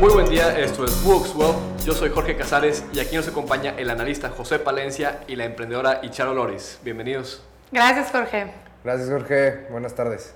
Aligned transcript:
Muy 0.00 0.12
buen 0.12 0.28
día, 0.28 0.58
esto 0.58 0.84
es 0.84 1.02
Bookswell. 1.02 1.54
Yo 1.82 1.94
soy 1.94 2.10
Jorge 2.10 2.36
Casares 2.36 2.84
y 2.92 3.00
aquí 3.00 3.16
nos 3.16 3.28
acompaña 3.28 3.74
el 3.78 3.88
analista 3.88 4.28
José 4.28 4.58
Palencia 4.58 5.20
y 5.26 5.36
la 5.36 5.46
emprendedora 5.46 6.00
Icharo 6.02 6.34
Loris. 6.34 6.78
Bienvenidos. 6.84 7.42
Gracias, 7.72 8.10
Jorge. 8.10 8.52
Gracias, 8.84 9.08
Jorge. 9.08 9.66
Buenas 9.70 9.94
tardes. 9.94 10.34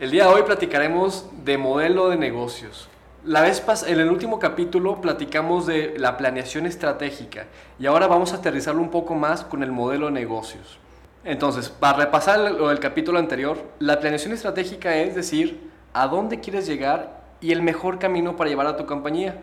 El 0.00 0.10
día 0.10 0.26
de 0.26 0.34
hoy 0.34 0.42
platicaremos 0.42 1.26
de 1.44 1.56
modelo 1.56 2.08
de 2.08 2.16
negocios. 2.16 2.88
La 3.24 3.42
vez 3.42 3.60
pas 3.60 3.84
en 3.84 4.00
el 4.00 4.10
último 4.10 4.40
capítulo 4.40 5.00
platicamos 5.00 5.66
de 5.66 5.94
la 5.96 6.16
planeación 6.16 6.66
estratégica 6.66 7.46
y 7.78 7.86
ahora 7.86 8.08
vamos 8.08 8.32
a 8.32 8.38
aterrizarlo 8.38 8.82
un 8.82 8.90
poco 8.90 9.14
más 9.14 9.44
con 9.44 9.62
el 9.62 9.70
modelo 9.70 10.06
de 10.06 10.12
negocios. 10.12 10.80
Entonces, 11.22 11.68
para 11.68 11.96
repasar 11.96 12.40
lo 12.40 12.68
del 12.70 12.80
capítulo 12.80 13.20
anterior, 13.20 13.56
la 13.78 14.00
planeación 14.00 14.32
estratégica 14.32 14.96
es 14.96 15.14
decir, 15.14 15.70
a 15.92 16.08
dónde 16.08 16.40
quieres 16.40 16.66
llegar 16.66 17.19
y 17.40 17.52
el 17.52 17.62
mejor 17.62 17.98
camino 17.98 18.36
para 18.36 18.50
llevar 18.50 18.66
a 18.66 18.76
tu 18.76 18.86
compañía. 18.86 19.42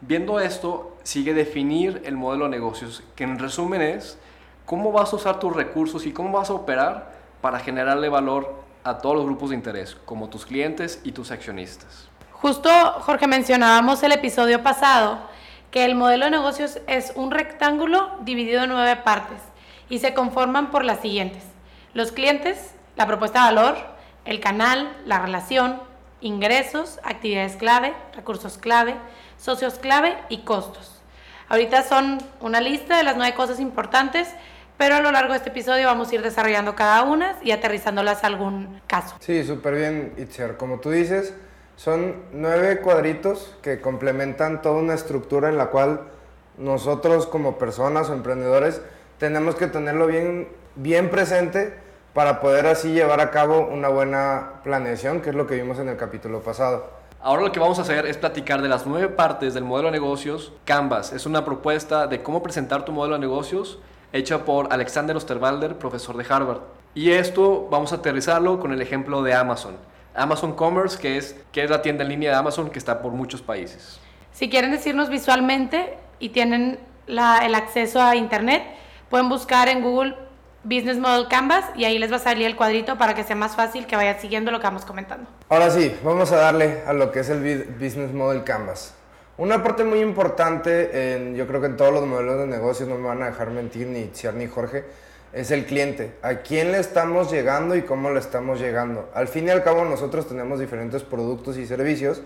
Viendo 0.00 0.40
esto, 0.40 0.96
sigue 1.02 1.34
definir 1.34 2.02
el 2.04 2.16
modelo 2.16 2.44
de 2.44 2.50
negocios, 2.50 3.02
que 3.14 3.24
en 3.24 3.38
resumen 3.38 3.82
es 3.82 4.18
cómo 4.64 4.92
vas 4.92 5.12
a 5.12 5.16
usar 5.16 5.38
tus 5.38 5.54
recursos 5.54 6.06
y 6.06 6.12
cómo 6.12 6.36
vas 6.36 6.50
a 6.50 6.54
operar 6.54 7.12
para 7.40 7.58
generarle 7.58 8.08
valor 8.08 8.62
a 8.84 8.98
todos 8.98 9.16
los 9.16 9.24
grupos 9.24 9.50
de 9.50 9.56
interés, 9.56 9.96
como 10.04 10.28
tus 10.28 10.46
clientes 10.46 11.00
y 11.04 11.12
tus 11.12 11.30
accionistas. 11.30 12.08
Justo, 12.32 12.70
Jorge, 13.00 13.28
mencionábamos 13.28 14.02
el 14.02 14.12
episodio 14.12 14.62
pasado 14.62 15.18
que 15.70 15.84
el 15.84 15.94
modelo 15.94 16.24
de 16.24 16.32
negocios 16.32 16.80
es 16.86 17.12
un 17.14 17.30
rectángulo 17.30 18.10
dividido 18.22 18.64
en 18.64 18.70
nueve 18.70 18.96
partes 18.96 19.40
y 19.88 20.00
se 20.00 20.14
conforman 20.14 20.70
por 20.70 20.84
las 20.84 21.00
siguientes. 21.00 21.42
Los 21.94 22.12
clientes, 22.12 22.74
la 22.96 23.06
propuesta 23.06 23.40
de 23.46 23.54
valor, 23.54 23.76
el 24.24 24.40
canal, 24.40 24.96
la 25.06 25.20
relación, 25.20 25.80
ingresos, 26.22 26.98
actividades 27.02 27.56
clave, 27.56 27.92
recursos 28.14 28.56
clave, 28.56 28.94
socios 29.36 29.74
clave 29.74 30.16
y 30.28 30.44
costos. 30.44 31.02
Ahorita 31.48 31.82
son 31.82 32.18
una 32.40 32.60
lista 32.60 32.96
de 32.96 33.02
las 33.02 33.16
nueve 33.16 33.34
cosas 33.34 33.60
importantes, 33.60 34.28
pero 34.78 34.94
a 34.94 35.00
lo 35.00 35.12
largo 35.12 35.32
de 35.32 35.38
este 35.38 35.50
episodio 35.50 35.86
vamos 35.86 36.10
a 36.10 36.14
ir 36.14 36.22
desarrollando 36.22 36.74
cada 36.74 37.02
una 37.02 37.36
y 37.42 37.50
aterrizándolas 37.50 38.24
a 38.24 38.28
algún 38.28 38.80
caso. 38.86 39.16
Sí, 39.20 39.44
súper 39.44 39.74
bien, 39.74 40.14
Itzer. 40.16 40.56
Como 40.56 40.80
tú 40.80 40.90
dices, 40.90 41.34
son 41.76 42.22
nueve 42.32 42.80
cuadritos 42.80 43.54
que 43.60 43.80
complementan 43.80 44.62
toda 44.62 44.80
una 44.80 44.94
estructura 44.94 45.48
en 45.48 45.58
la 45.58 45.66
cual 45.66 46.02
nosotros 46.56 47.26
como 47.26 47.58
personas 47.58 48.08
o 48.08 48.14
emprendedores 48.14 48.80
tenemos 49.18 49.56
que 49.56 49.66
tenerlo 49.66 50.06
bien, 50.06 50.48
bien 50.76 51.10
presente 51.10 51.81
para 52.14 52.40
poder 52.40 52.66
así 52.66 52.92
llevar 52.92 53.20
a 53.20 53.30
cabo 53.30 53.66
una 53.66 53.88
buena 53.88 54.60
planeación, 54.64 55.20
que 55.20 55.30
es 55.30 55.34
lo 55.34 55.46
que 55.46 55.54
vimos 55.54 55.78
en 55.78 55.88
el 55.88 55.96
capítulo 55.96 56.40
pasado. 56.40 56.90
Ahora 57.20 57.42
lo 57.42 57.52
que 57.52 57.60
vamos 57.60 57.78
a 57.78 57.82
hacer 57.82 58.06
es 58.06 58.16
platicar 58.16 58.62
de 58.62 58.68
las 58.68 58.86
nueve 58.86 59.08
partes 59.08 59.54
del 59.54 59.64
modelo 59.64 59.86
de 59.88 59.92
negocios. 59.92 60.52
Canvas 60.64 61.12
es 61.12 61.24
una 61.24 61.44
propuesta 61.44 62.06
de 62.06 62.22
cómo 62.22 62.42
presentar 62.42 62.84
tu 62.84 62.92
modelo 62.92 63.14
de 63.14 63.20
negocios 63.20 63.78
hecha 64.12 64.44
por 64.44 64.72
Alexander 64.72 65.16
Osterwalder, 65.16 65.78
profesor 65.78 66.16
de 66.16 66.26
Harvard. 66.28 66.60
Y 66.94 67.12
esto 67.12 67.68
vamos 67.70 67.92
a 67.92 67.96
aterrizarlo 67.96 68.60
con 68.60 68.72
el 68.72 68.82
ejemplo 68.82 69.22
de 69.22 69.34
Amazon. 69.34 69.76
Amazon 70.14 70.54
Commerce, 70.54 70.98
que 70.98 71.16
es, 71.16 71.36
que 71.52 71.64
es 71.64 71.70
la 71.70 71.80
tienda 71.80 72.02
en 72.02 72.10
línea 72.10 72.30
de 72.30 72.36
Amazon 72.36 72.68
que 72.68 72.78
está 72.78 73.00
por 73.00 73.12
muchos 73.12 73.40
países. 73.40 73.98
Si 74.32 74.50
quieren 74.50 74.70
decirnos 74.70 75.08
visualmente 75.08 75.96
y 76.18 76.30
tienen 76.30 76.78
la, 77.06 77.46
el 77.46 77.54
acceso 77.54 78.02
a 78.02 78.16
Internet, 78.16 78.62
pueden 79.08 79.28
buscar 79.28 79.68
en 79.68 79.80
Google 79.80 80.16
Business 80.64 80.98
Model 80.98 81.26
Canvas 81.28 81.64
y 81.76 81.84
ahí 81.84 81.98
les 81.98 82.12
va 82.12 82.16
a 82.16 82.20
salir 82.20 82.46
el 82.46 82.56
cuadrito 82.56 82.96
para 82.96 83.14
que 83.14 83.24
sea 83.24 83.36
más 83.36 83.56
fácil 83.56 83.86
que 83.86 83.96
vayan 83.96 84.20
siguiendo 84.20 84.50
lo 84.50 84.60
que 84.60 84.64
vamos 84.64 84.84
comentando. 84.84 85.28
Ahora 85.48 85.70
sí, 85.70 85.94
vamos 86.04 86.30
a 86.32 86.36
darle 86.36 86.82
a 86.86 86.92
lo 86.92 87.10
que 87.10 87.20
es 87.20 87.30
el 87.30 87.64
Business 87.80 88.12
Model 88.12 88.44
Canvas. 88.44 88.94
Una 89.38 89.62
parte 89.62 89.82
muy 89.82 90.00
importante, 90.00 91.14
en, 91.14 91.34
yo 91.34 91.46
creo 91.46 91.60
que 91.60 91.66
en 91.66 91.76
todos 91.76 91.92
los 91.92 92.06
modelos 92.06 92.38
de 92.38 92.46
negocios, 92.46 92.88
no 92.88 92.96
me 92.96 93.08
van 93.08 93.22
a 93.22 93.26
dejar 93.26 93.50
mentir 93.50 93.86
ni 93.88 94.12
Chiar 94.12 94.34
ni 94.34 94.46
Jorge, 94.46 94.84
es 95.32 95.50
el 95.50 95.64
cliente. 95.64 96.14
¿A 96.22 96.36
quién 96.36 96.70
le 96.70 96.78
estamos 96.78 97.32
llegando 97.32 97.74
y 97.74 97.82
cómo 97.82 98.10
le 98.10 98.20
estamos 98.20 98.60
llegando? 98.60 99.10
Al 99.14 99.28
fin 99.28 99.48
y 99.48 99.50
al 99.50 99.64
cabo 99.64 99.84
nosotros 99.84 100.28
tenemos 100.28 100.60
diferentes 100.60 101.02
productos 101.02 101.56
y 101.56 101.66
servicios 101.66 102.22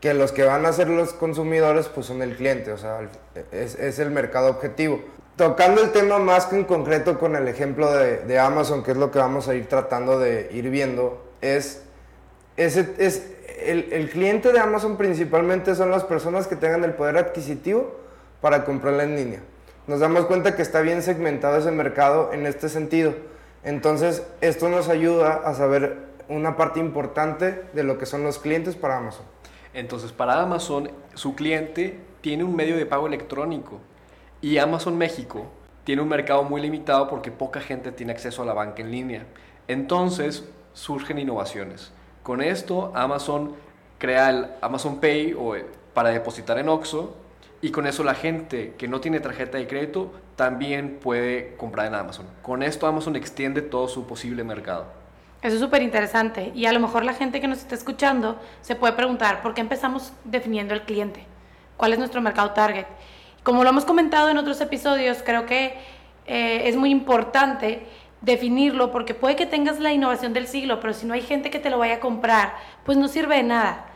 que 0.00 0.14
los 0.14 0.30
que 0.30 0.44
van 0.44 0.64
a 0.64 0.72
ser 0.72 0.88
los 0.88 1.12
consumidores 1.12 1.88
pues 1.88 2.06
son 2.06 2.22
el 2.22 2.36
cliente, 2.36 2.70
o 2.70 2.78
sea, 2.78 3.00
es, 3.50 3.74
es 3.74 3.98
el 3.98 4.10
mercado 4.10 4.48
objetivo. 4.48 5.02
Tocando 5.38 5.80
el 5.80 5.92
tema 5.92 6.18
más 6.18 6.44
que 6.44 6.56
en 6.56 6.64
concreto 6.64 7.18
con 7.18 7.34
el 7.34 7.48
ejemplo 7.48 7.90
de, 7.90 8.38
Amazon, 8.38 8.82
que 8.82 8.90
es 8.90 8.98
lo 8.98 9.10
que 9.10 9.18
vamos 9.18 9.48
a 9.48 9.54
ir 9.54 9.66
tratando 9.66 10.18
de 10.18 10.50
ir 10.52 10.68
viendo, 10.68 11.24
es 11.40 11.82
el, 12.58 13.88
el 13.90 14.10
cliente 14.10 14.52
de 14.52 14.60
Amazon 14.60 14.98
principalmente 14.98 15.74
son 15.74 15.90
las 15.90 16.04
personas 16.04 16.46
que 16.46 16.56
tengan 16.56 16.84
el 16.84 16.92
poder 16.92 17.16
adquisitivo 17.16 17.96
para 18.42 18.66
comprarla 18.66 19.04
en 19.04 19.16
línea 19.16 19.40
nos 19.88 20.00
damos 20.00 20.26
cuenta 20.26 20.54
que 20.54 20.60
está 20.60 20.82
bien 20.82 21.02
segmentado 21.02 21.56
ese 21.56 21.72
mercado 21.72 22.30
en 22.34 22.46
este 22.46 22.68
sentido. 22.68 23.14
Entonces, 23.64 24.22
esto 24.42 24.68
nos 24.68 24.90
ayuda 24.90 25.40
a 25.44 25.54
saber 25.54 25.96
una 26.28 26.58
parte 26.58 26.78
importante 26.78 27.64
de 27.72 27.84
lo 27.84 27.96
que 27.96 28.04
son 28.04 28.22
los 28.22 28.38
clientes 28.38 28.76
para 28.76 28.98
Amazon. 28.98 29.24
Entonces, 29.72 30.12
para 30.12 30.42
Amazon, 30.42 30.90
su 31.14 31.34
cliente 31.34 31.98
tiene 32.20 32.44
un 32.44 32.54
medio 32.54 32.76
de 32.76 32.84
pago 32.84 33.06
electrónico 33.06 33.80
y 34.40 34.58
Amazon 34.58 34.96
México 34.96 35.46
tiene 35.84 36.02
un 36.02 36.08
mercado 36.08 36.42
muy 36.42 36.60
limitado 36.60 37.08
porque 37.08 37.30
poca 37.30 37.60
gente 37.60 37.92
tiene 37.92 38.12
acceso 38.12 38.42
a 38.42 38.46
la 38.46 38.52
banca 38.52 38.82
en 38.82 38.90
línea. 38.90 39.26
Entonces, 39.68 40.44
surgen 40.72 41.18
innovaciones. 41.18 41.92
Con 42.22 42.42
esto, 42.42 42.92
Amazon 42.94 43.54
crea 43.98 44.30
el 44.30 44.46
Amazon 44.60 45.00
Pay 45.00 45.34
o 45.34 45.54
para 45.94 46.10
depositar 46.10 46.58
en 46.58 46.68
Oxxo 46.68 47.16
y 47.60 47.70
con 47.70 47.86
eso 47.86 48.04
la 48.04 48.14
gente 48.14 48.74
que 48.78 48.86
no 48.86 49.00
tiene 49.00 49.18
tarjeta 49.20 49.58
de 49.58 49.66
crédito 49.66 50.12
también 50.36 50.98
puede 51.02 51.56
comprar 51.56 51.86
en 51.86 51.94
Amazon. 51.94 52.26
Con 52.42 52.62
esto 52.62 52.86
Amazon 52.86 53.16
extiende 53.16 53.62
todo 53.62 53.88
su 53.88 54.06
posible 54.06 54.44
mercado. 54.44 54.86
Eso 55.42 55.54
es 55.54 55.60
súper 55.60 55.82
interesante 55.82 56.52
y 56.54 56.66
a 56.66 56.72
lo 56.72 56.80
mejor 56.80 57.04
la 57.04 57.14
gente 57.14 57.40
que 57.40 57.48
nos 57.48 57.58
está 57.58 57.74
escuchando 57.74 58.38
se 58.60 58.76
puede 58.76 58.92
preguntar, 58.92 59.42
¿por 59.42 59.54
qué 59.54 59.60
empezamos 59.60 60.12
definiendo 60.24 60.74
el 60.74 60.82
cliente? 60.82 61.24
¿Cuál 61.76 61.92
es 61.92 61.98
nuestro 61.98 62.20
mercado 62.20 62.50
target? 62.50 62.86
Como 63.42 63.64
lo 63.64 63.70
hemos 63.70 63.84
comentado 63.84 64.28
en 64.28 64.38
otros 64.38 64.60
episodios, 64.60 65.22
creo 65.24 65.46
que 65.46 65.78
eh, 66.26 66.62
es 66.68 66.76
muy 66.76 66.90
importante 66.90 67.86
definirlo 68.20 68.90
porque 68.90 69.14
puede 69.14 69.36
que 69.36 69.46
tengas 69.46 69.78
la 69.80 69.92
innovación 69.92 70.32
del 70.32 70.46
siglo, 70.46 70.80
pero 70.80 70.92
si 70.92 71.06
no 71.06 71.14
hay 71.14 71.22
gente 71.22 71.50
que 71.50 71.58
te 71.58 71.70
lo 71.70 71.78
vaya 71.78 71.94
a 71.94 72.00
comprar, 72.00 72.56
pues 72.84 72.98
no 72.98 73.08
sirve 73.08 73.36
de 73.36 73.44
nada. 73.44 73.86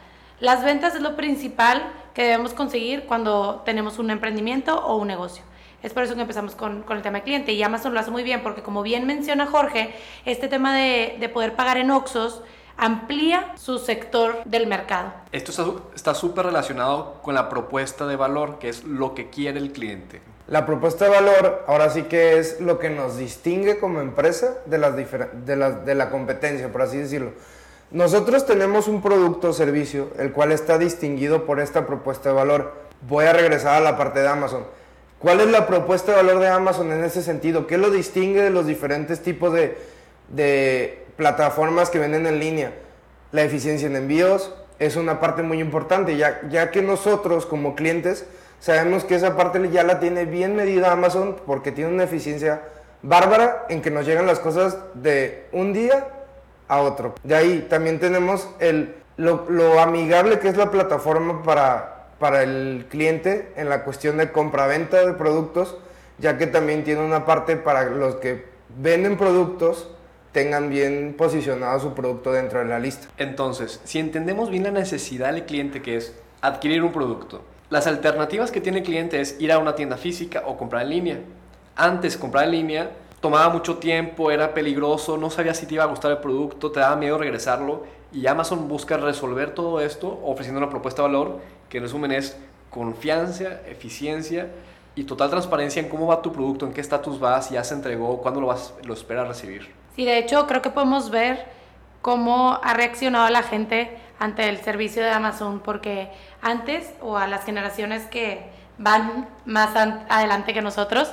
Las 0.41 0.64
ventas 0.64 0.94
es 0.94 1.03
lo 1.03 1.16
principal 1.16 1.82
que 2.14 2.22
debemos 2.22 2.54
conseguir 2.54 3.04
cuando 3.04 3.62
tenemos 3.64 3.98
un 3.98 4.10
emprendimiento 4.10 4.84
o 4.84 4.97
un 4.97 5.08
negocio. 5.08 5.44
Es 5.82 5.92
por 5.92 6.04
eso 6.04 6.14
que 6.14 6.20
empezamos 6.20 6.54
con, 6.54 6.82
con, 6.82 6.97
el 6.97 7.03
tema 7.03 7.19
de 7.19 7.24
cliente 7.24 7.53
y 7.53 7.62
Amazon 7.62 7.92
lo 7.92 8.00
hace 8.00 8.10
muy 8.10 8.22
bien 8.22 8.42
porque 8.42 8.62
como 8.62 8.82
bien 8.82 9.06
menciona 9.06 9.47
Jorge, 9.47 9.92
este 10.24 10.47
tema 10.47 10.74
de, 10.76 11.16
de 11.19 11.28
poder 11.28 11.54
pagar 11.54 11.76
en 11.76 11.91
Oxos 11.91 12.42
amplía 12.77 13.53
su 13.56 13.78
sector 13.78 14.44
del 14.44 14.66
mercado. 14.66 15.12
Esto 15.33 15.91
está 15.94 16.15
súper 16.15 16.47
relacionado 16.47 17.21
con 17.22 17.34
la 17.34 17.49
propuesta 17.49 18.06
de 18.06 18.16
valor, 18.16 18.59
que 18.59 18.69
es 18.69 18.84
lo 18.84 19.15
que 19.15 19.31
quiere 19.31 19.59
el 19.59 19.72
cliente. 19.72 20.21
La 20.49 20.66
propuesta 20.66 21.05
de 21.05 21.10
valor 21.12 21.65
ahora 21.69 21.88
sí 21.91 22.03
que 22.03 22.38
es 22.38 22.60
lo 22.60 22.78
que 22.78 22.91
nos 22.91 23.16
distingue 23.16 23.78
como 23.78 24.00
empresa 24.00 24.59
de, 24.66 24.78
las 24.78 24.94
de, 24.97 25.56
la, 25.56 25.71
de 25.71 25.94
la 25.94 26.10
competencia, 26.10 26.71
por 26.71 26.83
así 26.83 26.99
decirlo. 26.99 27.33
Nosotros 27.91 28.47
tenemos 28.47 28.89
un 28.89 29.03
producto 29.03 29.50
o 29.50 29.53
servicio 29.53 30.10
el 30.19 30.33
cual 30.33 30.50
está 30.50 30.78
distinguido 30.78 31.44
por 31.44 31.60
esta 31.60 31.87
propuesta 31.87 32.31
de 32.31 32.34
valor. 32.34 32.75
Voy 33.03 33.27
a 33.27 33.33
regresar 33.33 33.75
a 33.75 33.81
la 33.81 33.97
parte 33.97 34.21
de 34.21 34.28
Amazon. 34.28 34.65
¿Cuál 35.19 35.41
es 35.41 35.49
la 35.49 35.66
propuesta 35.66 36.12
de 36.12 36.16
valor 36.16 36.41
de 36.41 36.49
Amazon 36.49 36.91
en 36.91 37.04
ese 37.04 37.22
sentido? 37.22 37.66
¿Qué 37.66 37.78
lo 37.78 37.91
distingue 37.91 38.43
de 38.43 38.50
los 38.50 38.66
diferentes 38.66 39.22
tipos 39.22 39.53
de, 39.53 39.78
de 40.28 41.02
plataformas 41.17 41.91
que 41.91 41.99
venden 41.99 42.27
en 42.27 42.39
línea? 42.39 42.73
La 43.33 43.43
eficiencia 43.43 43.87
en 43.87 43.97
envíos 43.97 44.55
es 44.78 44.97
una 44.97 45.21
parte 45.21 45.42
muy 45.42 45.60
importante, 45.60 46.16
ya, 46.16 46.41
ya 46.51 46.71
que 46.71 46.83
nosotros 46.83 47.47
como 47.47 47.75
clientes 47.75 48.27
sabemos 48.60 49.04
que 49.04 49.15
esa 49.15 49.36
parte 49.36 49.71
ya 49.71 49.83
la 49.83 50.01
tiene 50.01 50.25
bien 50.25 50.57
medida 50.57 50.92
Amazon 50.92 51.36
porque 51.47 51.72
tiene 51.72 51.92
una 51.92 52.04
eficiencia 52.04 52.63
bárbara 53.03 53.66
en 53.69 53.83
que 53.83 53.91
nos 53.91 54.07
llegan 54.07 54.27
las 54.27 54.39
cosas 54.39 54.78
de 54.95 55.47
un 55.53 55.72
día 55.72 56.07
a 56.69 56.81
otro. 56.81 57.15
De 57.22 57.34
ahí 57.34 57.66
también 57.69 58.01
tenemos 58.01 58.48
el, 58.59 58.95
lo, 59.16 59.47
lo 59.48 59.81
amigable 59.81 60.39
que 60.39 60.48
es 60.48 60.57
la 60.57 60.71
plataforma 60.71 61.42
para, 61.42 62.07
para 62.19 62.42
el 62.42 62.86
cliente 62.89 63.53
en 63.57 63.69
la 63.69 63.84
cuestión 63.84 64.16
de 64.16 64.31
compra-venta 64.33 65.04
de 65.04 65.13
productos, 65.13 65.77
ya 66.19 66.39
que 66.39 66.47
también 66.47 66.84
tiene 66.84 67.04
una 67.04 67.25
parte 67.25 67.57
para 67.57 67.84
los 67.84 68.16
que 68.16 68.47
venden 68.78 69.16
productos 69.16 69.89
tengan 70.33 70.71
bien 70.71 71.15
posicionado 71.17 71.79
su 71.79 71.95
producto 71.95 72.33
dentro 72.33 72.59
de 72.59 72.65
la 72.65 72.79
lista. 72.79 73.09
Entonces, 73.19 73.81
si 73.84 73.99
entendemos 73.99 74.51
bien 74.51 74.65
la 74.65 74.71
necesidad 74.71 75.33
del 75.33 75.45
cliente 75.45 75.83
que 75.83 75.97
es 75.97 76.15
adquirir 76.41 76.83
un 76.83 76.93
producto, 76.93 77.43
las 77.71 77.87
alternativas 77.87 78.51
que 78.51 78.61
tiene 78.61 78.79
el 78.79 78.84
cliente 78.84 79.21
es 79.21 79.41
ir 79.41 79.53
a 79.53 79.59
una 79.59 79.75
tienda 79.75 79.97
física 79.97 80.43
o 80.47 80.57
comprar 80.57 80.83
en 80.83 80.91
línea. 80.91 81.21
Antes 81.77 82.17
comprar 82.17 82.45
en 82.45 82.51
línea 82.53 82.91
tomaba 83.21 83.49
mucho 83.51 83.77
tiempo, 83.79 84.31
era 84.31 84.53
peligroso, 84.53 85.17
no 85.17 85.31
sabías 85.31 85.57
si 85.57 85.67
te 85.67 85.75
iba 85.75 85.84
a 85.84 85.87
gustar 85.87 86.11
el 86.11 86.19
producto, 86.19 86.73
te 86.73 86.81
daba 86.81 86.97
miedo 86.97 87.17
regresarlo 87.19 87.84
Y 88.13 88.27
Amazon 88.27 88.69
busca 88.69 88.97
resolver 88.97 89.55
todo 89.55 89.81
esto 89.81 90.21
ofreciendo 90.25 90.59
una 90.59 90.69
propuesta 90.69 91.03
de 91.03 91.09
valor 91.09 91.39
que 91.69 91.79
en 91.79 91.84
resumen 91.84 92.13
es 92.13 92.37
confianza, 92.69 93.61
eficiencia 93.67 94.49
y 94.95 95.05
total 95.05 95.31
transparencia 95.31 95.81
en 95.81 95.89
cómo 95.89 96.07
va 96.07 96.21
tu 96.21 96.33
producto, 96.33 96.67
en 96.67 96.73
qué 96.73 96.81
estatus 96.81 97.19
vas, 97.19 97.47
si 97.47 97.55
ya 97.55 97.65
se 97.65 97.75
entregó, 97.75 98.19
cuándo 98.19 98.41
lo, 98.41 98.49
vas, 98.49 98.75
lo 98.84 98.93
esperas 98.93 99.29
recibir. 99.29 99.82
Sí, 99.94 100.04
de 100.04 100.18
hecho 100.18 100.47
creo 100.47 100.62
que 100.62 100.71
podemos 100.71 101.10
ver 101.10 101.47
cómo 102.00 102.59
ha 102.62 102.74
reaccionado 102.74 103.28
la 103.30 103.42
gente 103.42 103.97
ante 104.18 104.48
el 104.48 104.59
servicio 104.59 105.03
de 105.03 105.10
Amazon, 105.10 105.60
porque 105.60 106.10
antes 106.41 106.92
o 107.00 107.16
a 107.18 107.27
las 107.27 107.44
generaciones 107.44 108.06
que 108.06 108.42
van 108.78 109.28
más 109.44 109.77
adelante 110.09 110.54
que 110.54 110.62
nosotros, 110.62 111.12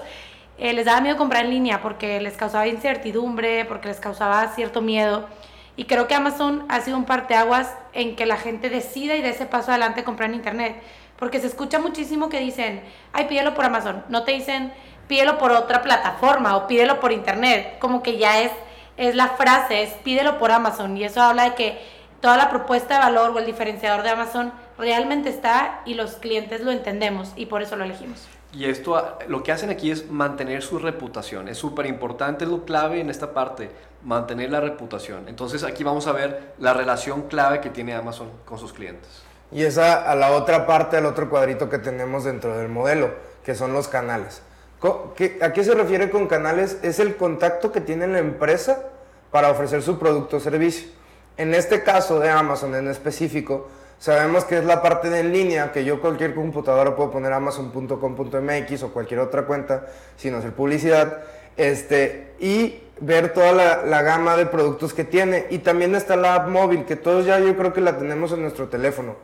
eh, 0.57 0.73
les 0.73 0.85
daba 0.85 1.01
miedo 1.01 1.17
comprar 1.17 1.45
en 1.45 1.51
línea 1.51 1.81
porque 1.81 2.19
les 2.19 2.35
causaba 2.35 2.67
incertidumbre, 2.67 3.65
porque 3.65 3.87
les 3.87 3.99
causaba 3.99 4.47
cierto 4.49 4.81
miedo. 4.81 5.27
Y 5.77 5.85
creo 5.85 6.07
que 6.07 6.15
Amazon 6.15 6.65
ha 6.67 6.81
sido 6.81 6.97
un 6.97 7.05
parteaguas 7.05 7.73
en 7.93 8.17
que 8.17 8.25
la 8.25 8.35
gente 8.35 8.69
decida 8.69 9.15
y 9.15 9.21
dé 9.21 9.29
ese 9.29 9.45
paso 9.45 9.71
adelante 9.71 10.03
comprar 10.03 10.29
en 10.29 10.35
internet. 10.35 10.83
Porque 11.17 11.39
se 11.39 11.47
escucha 11.47 11.79
muchísimo 11.79 12.27
que 12.27 12.39
dicen, 12.39 12.83
ay, 13.13 13.25
pídelo 13.25 13.53
por 13.53 13.63
Amazon. 13.63 14.03
No 14.09 14.23
te 14.23 14.33
dicen, 14.33 14.73
pídelo 15.07 15.37
por 15.37 15.51
otra 15.51 15.81
plataforma 15.81 16.57
o 16.57 16.67
pídelo 16.67 16.99
por 16.99 17.13
internet. 17.13 17.77
Como 17.79 18.03
que 18.03 18.17
ya 18.17 18.41
es, 18.41 18.51
es 18.99 19.15
la 19.15 19.29
frase, 19.29 19.81
es 19.81 19.93
pídelo 20.03 20.37
por 20.37 20.51
Amazon. 20.51 20.95
Y 20.97 21.05
eso 21.05 21.21
habla 21.21 21.45
de 21.45 21.55
que 21.55 21.81
toda 22.19 22.35
la 22.37 22.49
propuesta 22.49 22.95
de 22.95 22.99
valor 22.99 23.31
o 23.31 23.39
el 23.39 23.45
diferenciador 23.45 24.03
de 24.03 24.09
Amazon 24.09 24.51
realmente 24.77 25.29
está 25.29 25.81
y 25.85 25.93
los 25.93 26.15
clientes 26.15 26.61
lo 26.61 26.71
entendemos 26.71 27.31
y 27.35 27.45
por 27.45 27.61
eso 27.61 27.77
lo 27.77 27.85
elegimos. 27.85 28.27
Y 28.51 28.65
esto 28.65 29.17
lo 29.27 29.41
que 29.41 29.51
hacen 29.51 29.69
aquí 29.69 29.89
es 29.89 30.09
mantener 30.09 30.63
su 30.63 30.79
reputación. 30.79 31.47
Es 31.47 31.57
súper 31.57 31.85
importante, 31.85 32.43
es 32.43 32.49
lo 32.49 32.65
clave 32.65 32.99
en 32.99 33.09
esta 33.09 33.33
parte, 33.33 33.71
mantener 34.03 34.51
la 34.51 34.59
reputación. 34.59 35.29
Entonces 35.29 35.63
aquí 35.63 35.83
vamos 35.83 36.07
a 36.07 36.11
ver 36.11 36.53
la 36.59 36.73
relación 36.73 37.23
clave 37.23 37.61
que 37.61 37.69
tiene 37.69 37.93
Amazon 37.93 38.29
con 38.43 38.59
sus 38.59 38.73
clientes. 38.73 39.23
Y 39.51 39.63
esa 39.63 40.11
a 40.11 40.15
la 40.15 40.31
otra 40.31 40.67
parte, 40.67 40.97
al 40.97 41.05
otro 41.05 41.29
cuadrito 41.29 41.69
que 41.69 41.79
tenemos 41.79 42.25
dentro 42.25 42.57
del 42.57 42.67
modelo, 42.67 43.13
que 43.43 43.55
son 43.55 43.71
los 43.71 43.87
canales. 43.87 44.41
¿A 44.81 45.53
qué 45.53 45.63
se 45.63 45.73
refiere 45.73 46.09
con 46.09 46.27
canales? 46.27 46.77
Es 46.81 46.99
el 46.99 47.15
contacto 47.15 47.71
que 47.71 47.81
tiene 47.81 48.07
la 48.07 48.19
empresa 48.19 48.83
para 49.31 49.51
ofrecer 49.51 49.81
su 49.81 49.99
producto 49.99 50.37
o 50.37 50.39
servicio. 50.39 50.87
En 51.37 51.53
este 51.53 51.83
caso 51.83 52.19
de 52.19 52.29
Amazon 52.29 52.75
en 52.75 52.87
específico, 52.87 53.67
Sabemos 53.99 54.45
que 54.45 54.57
es 54.57 54.63
la 54.63 54.81
parte 54.81 55.09
de 55.09 55.19
en 55.19 55.33
línea, 55.33 55.73
que 55.73 55.83
yo 55.83 55.99
cualquier 55.99 56.33
computadora 56.33 56.95
puedo 56.95 57.11
poner 57.11 57.33
amazon.com.mx 57.33 58.83
o 58.83 58.93
cualquier 58.93 59.19
otra 59.19 59.45
cuenta 59.45 59.87
sin 60.15 60.33
hacer 60.35 60.53
publicidad, 60.53 61.23
este, 61.57 62.31
y 62.39 62.79
ver 63.01 63.33
toda 63.33 63.51
la, 63.85 64.01
gama 64.01 64.37
de 64.37 64.45
productos 64.45 64.93
que 64.93 65.03
tiene. 65.03 65.47
Y 65.49 65.57
también 65.59 65.95
está 65.95 66.15
la 66.15 66.35
app 66.35 66.47
móvil, 66.47 66.85
que 66.85 66.95
todos 66.95 67.25
ya 67.25 67.39
yo 67.39 67.57
creo 67.57 67.73
que 67.73 67.81
la 67.81 67.97
tenemos 67.97 68.31
en 68.31 68.41
nuestro 68.41 68.69
teléfono. 68.69 69.17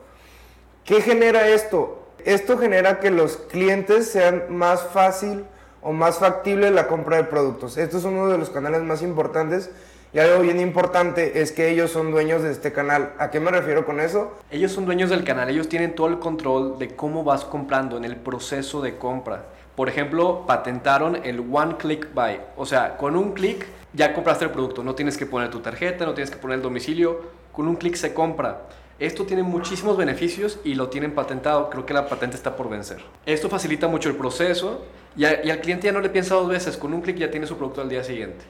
¿Qué 0.84 1.00
genera 1.00 1.48
esto? 1.48 2.05
Esto 2.26 2.58
genera 2.58 3.00
que 3.00 3.12
los 3.12 3.38
clientes 3.38 4.10
sean 4.10 4.46
más 4.50 4.82
fácil 4.82 5.46
o 5.84 5.94
más 5.94 6.18
factible 6.18 6.72
la 6.72 6.88
compra 6.88 7.18
de 7.18 7.26
productos. 7.26 7.78
Esto 7.78 8.00
es 8.00 8.04
uno 8.04 8.28
de 8.30 8.40
los 8.40 8.50
canales 8.50 8.82
más 8.82 9.04
importantes 9.04 9.70
y 10.12 10.18
algo 10.18 10.40
bien 10.40 10.60
importante 10.60 11.40
es 11.44 11.52
que 11.52 11.70
ellos 11.70 11.92
son 11.92 12.10
dueños 12.10 12.42
de 12.42 12.52
este 12.52 12.74
canal. 12.74 13.14
¿A 13.20 13.30
qué 13.30 13.40
me 13.40 13.52
refiero 13.52 13.86
con 13.86 14.00
eso? 14.00 14.34
Ellos 14.50 14.72
son 14.72 14.88
dueños 14.88 15.12
del 15.12 15.24
canal, 15.24 15.50
ellos 15.50 15.70
tienen 15.70 15.94
todo 15.94 16.08
el 16.08 16.18
control 16.18 16.80
de 16.80 16.96
cómo 16.96 17.24
vas 17.24 17.46
comprando 17.46 17.96
en 17.96 18.06
el 18.06 18.16
proceso 18.16 18.82
de 18.82 18.98
compra. 18.98 19.44
Por 19.76 19.88
ejemplo, 19.88 20.46
patentaron 20.48 21.18
el 21.24 21.42
One 21.42 21.76
Click 21.78 22.12
Buy. 22.16 22.40
O 22.58 22.66
sea, 22.66 22.98
con 22.98 23.16
un 23.16 23.34
clic 23.34 23.68
ya 23.94 24.16
compraste 24.16 24.46
el 24.46 24.52
producto. 24.52 24.84
No 24.84 24.96
tienes 24.96 25.16
que 25.16 25.28
poner 25.28 25.52
tu 25.52 25.60
tarjeta, 25.60 26.08
no 26.08 26.16
tienes 26.16 26.32
que 26.32 26.38
poner 26.38 26.56
el 26.56 26.64
domicilio. 26.64 27.22
Con 27.52 27.68
un 27.68 27.76
clic 27.76 27.94
se 27.94 28.16
compra. 28.16 28.62
Esto 28.98 29.26
tiene 29.26 29.44
muchísimos 29.44 29.98
beneficios 29.98 30.60
y 30.64 30.76
lo 30.76 30.88
tienen 30.88 31.14
patentado. 31.14 31.70
Creo 31.70 31.86
que 31.86 31.94
la 31.94 32.08
patente 32.08 32.38
está 32.38 32.56
por 32.56 32.70
vencer. 32.70 33.04
Esto 33.26 33.50
facilita 33.50 33.90
mucho 33.90 34.08
el 34.08 34.16
proceso 34.16 34.86
y, 35.18 35.26
al 35.26 35.60
cliente 35.60 35.88
ya 35.88 35.92
no 35.92 36.00
le 36.00 36.10
piensa 36.10 36.36
dos 36.36 36.48
veces. 36.48 36.78
Con 36.78 36.94
un 36.94 37.02
clic 37.02 37.18
ya 37.18 37.30
tiene 37.30 37.46
su 37.46 37.58
producto 37.58 37.82
al 37.82 37.90
día 37.90 38.04
siguiente. 38.06 38.46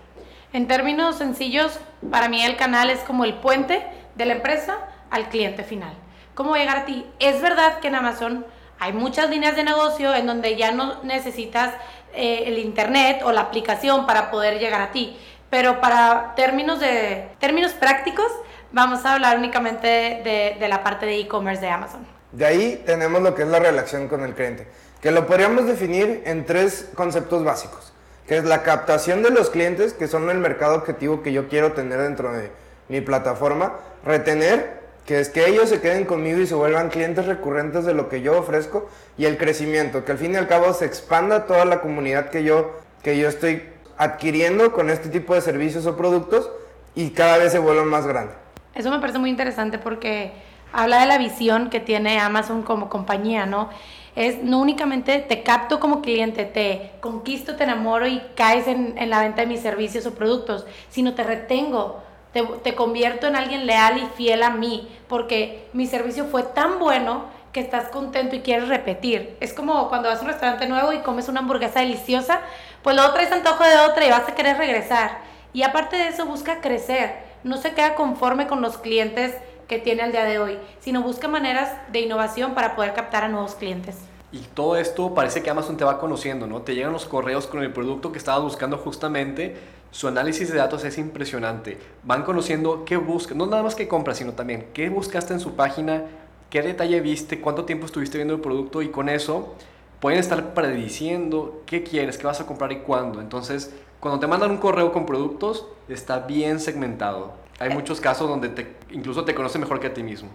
En 0.54 0.68
términos 0.68 1.18
sencillos, 1.18 1.80
para 2.12 2.30
mí 2.30 2.44
el 2.44 2.58
canal 2.58 2.92
es 2.92 3.00
como 3.00 3.26
el 3.26 3.34
puente 3.34 3.84
de 4.16 4.26
la 4.26 4.34
empresa 4.34 4.78
al 5.10 5.30
cliente 5.30 5.64
final. 5.64 5.94
¿Cómo 6.36 6.56
llegar 6.56 6.78
a 6.78 6.86
ti? 6.86 7.06
Es 7.20 7.42
verdad 7.42 7.80
que 7.80 7.88
en 7.88 7.96
Amazon 7.96 8.46
hay 8.80 8.94
muchas 8.94 9.32
líneas 9.32 9.56
de 9.56 9.64
negocio 9.64 10.14
en 10.14 10.28
donde 10.28 10.56
ya 10.58 10.72
no 10.72 11.04
necesitas 11.04 11.74
eh, 12.14 12.44
el 12.46 12.60
internet 12.60 13.22
o 13.26 13.32
la 13.32 13.42
aplicación 13.42 14.06
para 14.06 14.30
poder 14.30 14.60
llegar 14.60 14.82
a 14.82 14.92
ti. 14.92 15.18
Pero 15.50 15.82
para 15.82 16.34
términos, 16.36 16.80
de, 16.80 17.30
términos 17.40 17.72
prácticos, 17.72 18.28
vamos 18.76 19.04
a 19.06 19.16
hablar 19.16 19.40
únicamente 19.40 19.88
de, 19.88 20.58
de 20.60 20.68
la 20.68 20.84
parte 20.84 21.08
de 21.08 21.20
e-commerce 21.22 21.62
de 21.62 21.70
Amazon. 21.70 22.06
De 22.32 22.46
ahí 22.46 22.84
tenemos 22.86 23.24
lo 23.24 23.34
que 23.34 23.42
es 23.42 23.48
la 23.48 23.58
relación 23.58 24.08
con 24.08 24.22
el 24.22 24.36
cliente, 24.36 24.68
que 25.02 25.10
lo 25.10 25.26
podríamos 25.26 25.66
definir 25.66 26.22
en 26.26 26.46
tres 26.46 26.90
conceptos 26.94 27.44
básicos 27.44 27.96
que 28.28 28.38
es 28.38 28.44
la 28.44 28.64
captación 28.64 29.22
de 29.22 29.30
los 29.30 29.50
clientes, 29.50 29.94
que 29.94 30.08
son 30.08 30.30
el 30.30 30.40
mercado 30.40 30.76
objetivo 30.76 31.22
que 31.22 31.32
yo 31.32 31.48
quiero 31.48 31.74
tener 31.74 32.02
dentro 32.02 32.34
de 32.34 32.52
mi 32.90 33.02
plataforma, 33.02 33.74
retener, 34.04 34.84
que 35.06 35.20
es 35.20 35.30
que 35.30 35.48
ellos 35.48 35.70
se 35.70 35.80
queden 35.80 36.06
conmigo 36.06 36.40
y 36.40 36.48
se 36.48 36.56
vuelvan 36.56 36.90
clientes 36.90 37.28
recurrentes 37.28 37.86
de 37.86 37.94
lo 37.94 38.10
que 38.10 38.22
yo 38.22 38.40
ofrezco, 38.40 38.90
y 39.18 39.26
el 39.26 39.38
crecimiento, 39.38 40.04
que 40.04 40.12
al 40.12 40.18
fin 40.18 40.34
y 40.34 40.38
al 40.38 40.48
cabo 40.48 40.74
se 40.74 40.86
expanda 40.86 41.46
toda 41.46 41.66
la 41.66 41.82
comunidad 41.82 42.30
que 42.30 42.44
yo, 42.44 42.80
que 43.04 43.18
yo 43.18 43.30
estoy 43.30 43.64
adquiriendo 43.98 44.74
con 44.74 44.90
este 44.90 45.10
tipo 45.10 45.36
de 45.36 45.42
servicios 45.42 45.86
o 45.86 45.96
productos 45.96 46.50
y 46.96 47.12
cada 47.12 47.38
vez 47.38 47.52
se 47.52 47.60
vuelvan 47.60 47.88
más 47.88 48.08
grande. 48.08 48.34
Eso 48.76 48.92
me 48.92 49.00
parece 49.00 49.20
muy 49.20 49.30
interesante 49.30 49.78
porque 49.80 50.34
habla 50.72 51.00
de 51.00 51.06
la 51.06 51.18
visión 51.18 51.70
que 51.70 51.80
tiene 51.80 52.20
Amazon 52.20 52.62
como 52.62 52.90
compañía, 52.90 53.46
¿no? 53.46 53.70
es 54.16 54.42
no 54.44 54.60
únicamente 54.60 55.20
te 55.20 55.44
capto 55.44 55.80
como 55.80 56.02
cliente, 56.02 56.46
te 56.46 56.92
conquisto, 57.02 57.56
te 57.56 57.66
enamoro 57.66 58.08
y 58.08 58.22
caes 58.36 58.68
en, 58.68 58.96
la 59.10 59.20
venta 59.20 59.42
de 59.42 59.48
mis 59.48 59.60
servicios 59.60 60.06
o 60.06 60.16
productos, 60.16 60.66
sino 60.90 61.14
te 61.14 61.24
retengo, 61.24 62.02
te, 62.32 62.44
te, 62.44 62.76
convierto 62.76 63.28
en 63.28 63.36
alguien 63.36 63.66
leal 63.66 63.98
y 63.98 64.06
fiel 64.16 64.44
a 64.44 64.52
mí, 64.52 64.90
porque 65.08 65.68
mi 65.74 65.86
servicio 65.86 66.26
fue 66.26 66.44
tan 66.44 66.80
bueno 66.80 67.26
que 67.52 67.60
estás 67.60 67.90
contento 67.90 68.36
y 68.36 68.42
quieres 68.42 68.68
repetir. 68.68 69.38
Es 69.40 69.54
como 69.54 69.88
cuando 69.90 70.10
vas 70.10 70.20
a 70.20 70.22
un 70.22 70.28
restaurante 70.28 70.68
nuevo 70.68 70.92
y 70.94 71.00
comes 71.00 71.30
una 71.30 71.42
hamburguesa 71.42 71.82
deliciosa, 71.82 72.42
pues 72.84 72.96
luego 72.96 73.14
traes 73.14 73.32
antojo 73.32 73.64
de 73.64 73.78
otra 73.78 74.06
y 74.06 74.10
vas 74.10 74.28
a 74.28 74.36
querer 74.36 74.58
regresar. 74.58 75.20
Y 75.54 75.64
aparte 75.64 75.96
de 75.96 76.10
eso, 76.10 76.26
busca 76.26 76.60
crecer, 76.60 77.16
no 77.46 77.58
se 77.58 77.74
queda 77.74 77.94
conforme 77.94 78.48
con 78.48 78.62
los 78.62 78.80
clientes 78.80 79.36
que 79.68 79.78
tiene 79.78 80.02
al 80.02 80.12
día 80.12 80.26
de 80.26 80.40
hoy, 80.40 80.58
sino 80.80 81.04
busca 81.04 81.28
maneras 81.28 81.72
de 81.92 82.02
innovación 82.02 82.56
para 82.56 82.76
poder 82.76 82.94
captar 82.94 83.24
a 83.24 83.28
nuevos 83.28 83.54
clientes. 83.54 83.96
Y 84.32 84.40
todo 84.40 84.76
esto 84.78 85.14
parece 85.14 85.44
que 85.44 85.52
Amazon 85.52 85.78
te 85.78 85.86
va 85.86 86.00
conociendo, 86.00 86.48
¿no? 86.48 86.64
Te 86.64 86.74
llegan 86.74 86.92
los 86.92 87.06
correos 87.06 87.46
con 87.46 87.62
el 87.62 87.72
producto 87.72 88.12
que 88.12 88.18
estabas 88.18 88.42
buscando 88.42 88.78
justamente. 88.78 89.56
Su 89.92 90.08
análisis 90.08 90.52
de 90.52 90.58
datos 90.58 90.84
es 90.86 90.98
impresionante. 90.98 91.78
Van 92.04 92.24
conociendo 92.24 92.84
qué 92.84 92.98
buscas, 92.98 93.38
no 93.38 93.46
nada 93.46 93.62
más 93.62 93.76
qué 93.76 93.88
compras, 93.88 94.18
sino 94.18 94.34
también 94.34 94.66
qué 94.74 94.90
buscaste 94.90 95.34
en 95.34 95.40
su 95.40 95.54
página, 95.54 96.04
qué 96.50 96.64
detalle 96.64 97.00
viste, 97.00 97.42
cuánto 97.42 97.64
tiempo 97.66 97.86
estuviste 97.86 98.18
viendo 98.18 98.34
el 98.34 98.42
producto 98.42 98.82
y 98.82 98.90
con 98.90 99.08
eso 99.08 99.54
pueden 100.00 100.20
estar 100.20 100.54
prediciendo 100.54 101.62
qué 101.66 101.84
quieres, 101.84 102.18
qué 102.18 102.28
vas 102.28 102.42
a 102.42 102.46
comprar 102.46 102.72
y 102.72 102.80
cuándo. 102.80 103.22
Entonces, 103.22 103.74
cuando 104.00 104.20
te 104.20 104.28
mandan 104.28 104.52
un 104.52 104.58
correo 104.58 104.92
con 104.92 105.06
productos, 105.06 105.66
está 105.90 106.20
bien 106.20 106.60
segmentado. 106.60 107.34
Hay 107.60 107.70
muchos 107.70 108.02
casos 108.02 108.30
donde 108.30 108.50
te, 108.50 108.76
incluso 108.92 109.24
te 109.24 109.34
conoce 109.34 109.58
mejor 109.58 109.80
que 109.80 109.88
a 109.88 109.94
ti 109.94 110.04
mismo. 110.04 110.30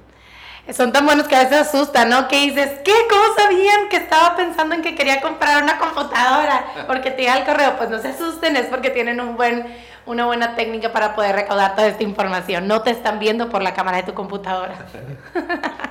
Son 0.73 0.93
tan 0.93 1.05
buenos 1.05 1.27
que 1.27 1.35
a 1.35 1.45
veces 1.45 1.69
asustan, 1.69 2.11
¿no? 2.11 2.29
Que 2.29 2.37
dices, 2.41 2.81
¿qué? 2.85 2.93
¿Cómo 3.09 3.23
sabían 3.37 3.89
que 3.89 3.97
estaba 3.97 4.37
pensando 4.37 4.75
en 4.75 4.83
que 4.83 4.95
quería 4.95 5.21
comprar 5.21 5.63
una 5.63 5.79
computadora? 5.79 6.65
Porque 6.87 7.11
te 7.11 7.23
llega 7.23 7.39
el 7.39 7.45
correo. 7.45 7.77
Pues 7.77 7.91
no 7.91 7.99
se 7.99 8.09
asusten, 8.09 8.57
es 8.57 8.67
porque 8.67 8.91
tienen 8.91 9.21
un 9.21 9.37
buen, 9.37 9.67
una 10.07 10.27
buena 10.27 10.55
técnica 10.55 10.93
para 10.93 11.15
poder 11.15 11.35
recaudar 11.35 11.75
toda 11.75 11.89
esta 11.89 12.03
información. 12.03 12.69
No 12.69 12.83
te 12.83 12.91
están 12.91 13.19
viendo 13.19 13.49
por 13.49 13.63
la 13.63 13.75
cámara 13.75 13.99
de 13.99 14.03
tu 14.05 14.15
computadora. 14.15 14.75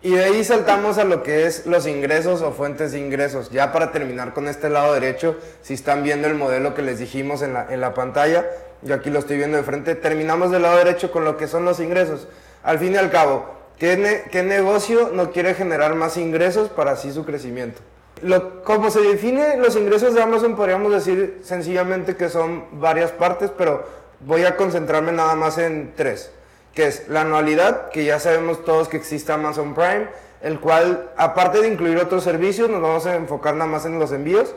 Y 0.00 0.12
de 0.12 0.24
ahí 0.24 0.44
saltamos 0.44 0.98
a 0.98 1.04
lo 1.04 1.24
que 1.24 1.46
es 1.46 1.66
los 1.66 1.86
ingresos 1.86 2.40
o 2.42 2.52
fuentes 2.52 2.92
de 2.92 3.00
ingresos. 3.00 3.50
Ya 3.50 3.72
para 3.72 3.90
terminar 3.90 4.32
con 4.32 4.46
este 4.46 4.70
lado 4.70 4.94
derecho, 4.94 5.36
si 5.62 5.74
están 5.74 6.04
viendo 6.04 6.28
el 6.28 6.34
modelo 6.34 6.74
que 6.74 6.82
les 6.82 7.00
dijimos 7.00 7.42
en 7.42 7.52
la, 7.52 7.66
en 7.68 7.80
la 7.80 7.94
pantalla, 7.94 8.46
yo 8.82 8.94
aquí 8.94 9.10
lo 9.10 9.18
estoy 9.18 9.38
viendo 9.38 9.56
de 9.56 9.64
frente, 9.64 9.96
terminamos 9.96 10.52
del 10.52 10.62
lado 10.62 10.76
derecho 10.76 11.10
con 11.10 11.24
lo 11.24 11.36
que 11.36 11.48
son 11.48 11.64
los 11.64 11.80
ingresos. 11.80 12.28
Al 12.62 12.78
fin 12.78 12.92
y 12.94 12.96
al 12.96 13.10
cabo, 13.10 13.46
¿qué, 13.78 14.24
qué 14.30 14.42
negocio 14.44 15.10
no 15.12 15.32
quiere 15.32 15.54
generar 15.54 15.94
más 15.96 16.16
ingresos 16.16 16.68
para 16.68 16.92
así 16.92 17.12
su 17.12 17.24
crecimiento? 17.24 17.80
Lo, 18.22 18.62
como 18.62 18.90
se 18.90 19.00
define 19.00 19.56
los 19.56 19.76
ingresos 19.76 20.14
de 20.14 20.22
Amazon, 20.22 20.56
podríamos 20.56 20.92
decir 20.92 21.40
sencillamente 21.44 22.16
que 22.16 22.28
son 22.28 22.80
varias 22.80 23.10
partes, 23.10 23.50
pero 23.56 23.84
voy 24.20 24.44
a 24.44 24.56
concentrarme 24.56 25.12
nada 25.12 25.34
más 25.34 25.58
en 25.58 25.92
tres, 25.96 26.30
que 26.74 26.86
es 26.86 27.08
la 27.08 27.22
anualidad, 27.22 27.90
que 27.90 28.04
ya 28.04 28.20
sabemos 28.20 28.64
todos 28.64 28.88
que 28.88 28.96
existe 28.96 29.32
Amazon 29.32 29.74
Prime, 29.74 30.08
el 30.42 30.60
cual, 30.60 31.10
aparte 31.16 31.60
de 31.60 31.68
incluir 31.68 31.98
otros 31.98 32.24
servicios, 32.24 32.70
nos 32.70 32.80
vamos 32.80 33.06
a 33.06 33.16
enfocar 33.16 33.54
nada 33.54 33.70
más 33.70 33.84
en 33.84 33.98
los 33.98 34.12
envíos, 34.12 34.54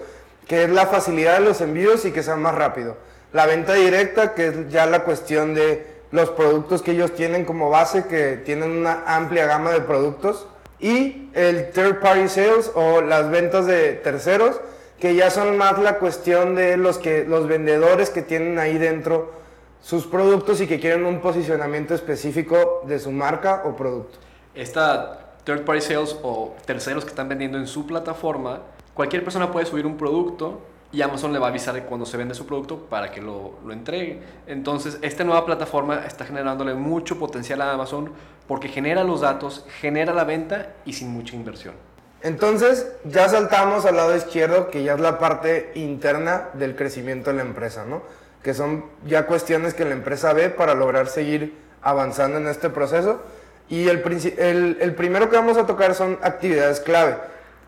que 0.48 0.64
es 0.64 0.70
la 0.70 0.86
facilidad 0.88 1.40
de 1.40 1.46
los 1.46 1.62
envíos 1.62 2.06
y 2.06 2.12
que 2.12 2.24
sea 2.24 2.36
más 2.36 2.56
rápido. 2.56 2.98
La 3.34 3.46
venta 3.46 3.74
directa, 3.74 4.34
que 4.34 4.48
es 4.48 4.70
ya 4.70 4.86
la 4.86 5.04
cuestión 5.04 5.54
de 5.56 5.88
los 6.12 6.30
productos 6.32 6.82
que 6.82 6.92
ellos 6.92 7.16
tienen 7.16 7.46
como 7.46 7.70
base, 7.70 8.06
que 8.06 8.38
tienen 8.38 8.72
una 8.72 9.04
amplia 9.08 9.46
gama 9.46 9.72
de 9.72 9.82
productos, 9.82 10.48
y 10.80 11.30
el 11.34 11.72
third 11.72 12.00
party 12.00 12.28
sales 12.28 12.72
o 12.76 13.02
las 13.02 13.30
ventas 13.30 13.66
de 13.66 13.94
terceros, 13.94 14.60
que 15.00 15.16
ya 15.16 15.32
son 15.32 15.58
más 15.58 15.80
la 15.80 15.98
cuestión 15.98 16.56
de 16.56 16.78
los, 16.78 16.98
que, 16.98 17.24
los 17.24 17.48
vendedores 17.48 18.10
que 18.10 18.22
tienen 18.22 18.60
ahí 18.60 18.78
dentro 18.78 19.32
sus 19.82 20.06
productos 20.06 20.62
y 20.62 20.68
que 20.68 20.80
quieren 20.80 21.06
un 21.06 21.20
posicionamiento 21.20 21.94
específico 21.94 22.84
de 22.86 23.00
su 23.00 23.12
marca 23.12 23.64
o 23.66 23.76
producto. 23.76 24.20
Esta 24.54 25.34
third 25.44 25.66
party 25.66 25.82
sales 25.82 26.18
o 26.22 26.56
terceros 26.66 27.04
que 27.04 27.10
están 27.10 27.28
vendiendo 27.28 27.58
en 27.58 27.68
su 27.68 27.88
plataforma, 27.88 28.60
cualquier 28.94 29.24
persona 29.24 29.52
puede 29.52 29.66
subir 29.66 29.86
un 29.86 29.98
producto 29.98 30.62
y 30.92 31.02
Amazon 31.02 31.32
le 31.32 31.40
va 31.40 31.48
a 31.48 31.50
avisar 31.50 31.86
cuando 31.86 32.06
se 32.06 32.18
vende 32.18 32.36
su 32.36 32.46
producto 32.46 32.78
para 32.78 33.12
que 33.12 33.22
lo, 33.22 33.54
lo, 33.66 33.72
entregue. 33.72 34.20
Entonces, 34.46 35.00
esta 35.02 35.24
nueva 35.24 35.46
plataforma 35.46 36.06
está 36.06 36.26
generándole 36.26 36.74
mucho 36.74 37.18
potencial 37.18 37.62
a 37.62 37.72
Amazon 37.72 38.12
porque 38.48 38.68
genera 38.68 39.04
los 39.04 39.22
datos, 39.22 39.66
genera 39.80 40.14
la 40.14 40.26
venta 40.26 40.74
y 40.86 40.94
sin 40.94 41.10
mucha 41.10 41.36
inversión. 41.36 41.76
Entonces, 42.24 42.92
ya 43.06 43.28
saltamos 43.30 43.86
al 43.86 43.96
lado 43.96 44.16
izquierdo, 44.16 44.70
que 44.70 44.84
ya 44.84 44.94
es 44.94 45.00
la 45.00 45.18
parte 45.18 45.72
interna 45.76 46.50
del 46.54 46.76
crecimiento 46.76 47.32
de 47.32 47.38
la 47.38 47.42
empresa, 47.44 47.86
¿no? 47.86 48.04
Que 48.44 48.54
son 48.54 48.86
ya 49.06 49.26
cuestiones 49.26 49.74
que 49.74 49.86
la 49.86 49.92
empresa 49.92 50.34
ve 50.34 50.50
para 50.50 50.74
lograr 50.74 51.08
seguir 51.08 51.58
avanzando 51.82 52.38
en 52.38 52.48
este 52.48 52.70
proceso. 52.70 53.22
Y 53.70 53.88
el, 53.88 54.04
el, 54.38 54.78
el 54.82 54.96
primero 54.96 55.30
que 55.30 55.36
vamos 55.36 55.58
a 55.58 55.66
tocar 55.66 55.96
son 55.96 56.20
actividades 56.22 56.80
clave 56.80 57.16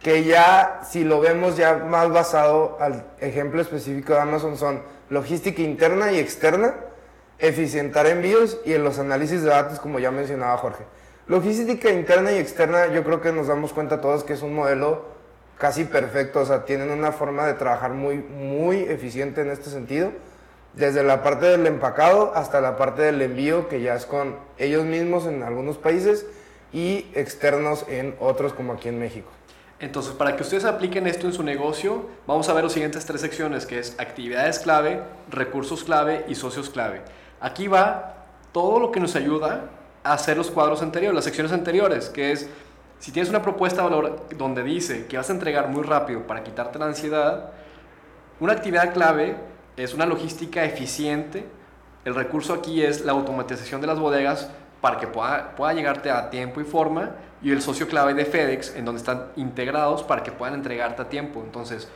que 0.03 0.25
ya 0.25 0.82
si 0.88 1.06
lo 1.06 1.22
vemos 1.22 1.56
ya 1.56 1.75
más 1.77 2.12
basado 2.12 2.77
al 2.82 3.06
ejemplo 3.22 3.62
específico 3.62 4.13
de 4.13 4.20
Amazon 4.20 4.58
son 4.58 4.82
logística 5.10 5.62
interna 5.62 6.12
y 6.12 6.20
externa, 6.20 6.75
eficientar 7.39 8.06
envíos 8.08 8.60
y 8.65 8.74
en 8.74 8.84
los 8.84 9.00
análisis 9.00 9.42
de 9.42 9.50
datos 9.50 9.80
como 9.80 10.00
ya 10.00 10.12
mencionaba 10.12 10.58
Jorge. 10.58 10.84
Logística 11.27 11.89
interna 11.89 12.34
y 12.34 12.38
externa 12.38 12.88
yo 12.88 13.06
creo 13.06 13.22
que 13.22 13.32
nos 13.32 13.48
damos 13.48 13.72
cuenta 13.72 14.01
todos 14.01 14.25
que 14.25 14.34
es 14.34 14.42
un 14.42 14.53
modelo 14.53 15.06
casi 15.58 15.86
perfecto, 15.86 16.42
o 16.42 16.46
sea, 16.46 16.65
tienen 16.65 16.89
una 16.89 17.13
forma 17.13 17.48
de 17.48 17.53
trabajar 17.53 17.92
muy, 17.92 18.18
muy 18.18 18.80
eficiente 18.80 19.39
en 19.42 19.51
este 19.51 19.70
sentido, 19.70 20.12
desde 20.74 21.03
la 21.03 21.24
parte 21.24 21.46
del 21.46 21.68
empacado 21.68 22.34
hasta 22.36 22.60
la 22.62 22.77
parte 22.77 23.03
del 23.03 23.22
envío, 23.22 23.68
que 23.70 23.82
ya 23.82 23.96
es 23.96 24.06
con 24.06 24.38
ellos 24.58 24.86
mismos 24.86 25.25
en 25.25 25.44
algunos 25.44 25.77
países 25.77 26.25
y 26.72 27.08
externos 27.13 27.86
en 27.88 28.15
otros 28.20 28.53
como 28.53 28.74
aquí 28.74 28.89
en 28.89 29.00
México. 29.00 29.30
Entonces, 29.80 30.13
para 30.13 30.36
que 30.36 30.44
ustedes 30.44 30.65
apliquen 30.65 31.08
esto 31.08 31.27
en 31.27 31.34
su 31.34 31.44
negocio, 31.44 32.10
vamos 32.25 32.48
a 32.50 32.53
ver 32.53 32.63
las 32.63 32.74
siguientes 32.74 33.06
tres 33.06 33.22
secciones, 33.22 33.65
que 33.65 33.80
es 33.80 34.00
actividades 34.00 34.60
clave, 34.60 35.03
recursos 35.30 35.84
clave 35.84 36.25
y 36.27 36.36
socios 36.36 36.70
clave. 36.70 37.01
Aquí 37.42 37.68
va 37.68 38.15
todo 38.51 38.80
lo 38.80 38.92
que 38.92 39.00
nos 39.00 39.15
ayuda 39.15 39.65
a 40.03 40.13
hacer 40.13 40.38
los 40.38 40.50
cuadros 40.50 40.82
anteriores, 40.82 41.15
las 41.15 41.25
secciones 41.25 41.51
anteriores, 41.51 42.10
que 42.10 42.32
es, 42.32 42.50
si 43.00 43.12
tienes 43.12 43.30
una 43.30 43.42
propuesta 43.42 43.82
de 43.82 43.89
valor 43.89 44.27
donde 44.38 44.63
dice 44.63 45.06
que 45.06 45.18
vas 45.18 45.30
a 45.30 45.34
entregar 45.34 45.68
muy 45.68 45.84
rápido 45.84 46.25
para 46.25 46.44
quitarte 46.44 46.80
la 46.80 46.86
ansiedad, 46.86 47.51
una 48.39 48.53
actividad 48.53 48.94
clave 48.94 49.36
es 49.77 49.94
una 49.94 50.06
logística 50.06 50.63
eficiente. 50.63 51.46
El 52.06 52.15
recurso 52.15 52.53
aquí 52.53 52.84
es 52.84 53.06
la 53.06 53.13
automatización 53.13 53.82
de 53.82 53.88
las 53.88 54.00
bodegas 54.00 54.50
para 54.82 55.00
que 55.00 55.08
pueda, 55.08 55.56
pueda 55.56 55.74
llegarte 55.74 56.12
a 56.12 56.30
tiempo 56.30 56.62
y 56.62 56.65
forma 56.65 57.12
y 57.42 57.51
el 57.51 57.62
socio 57.62 57.88
clave 57.88 58.13
de 58.13 58.25
FedEx, 58.25 58.75
en 58.75 58.86
donde 58.86 59.00
están 59.00 59.27
integrados 59.36 60.03
para 60.03 60.24
que 60.24 60.32
puedan 60.32 60.56
entregarte 60.56 61.01
a 61.01 61.10
tiempo. 61.10 61.42
Entonces, 61.44 61.89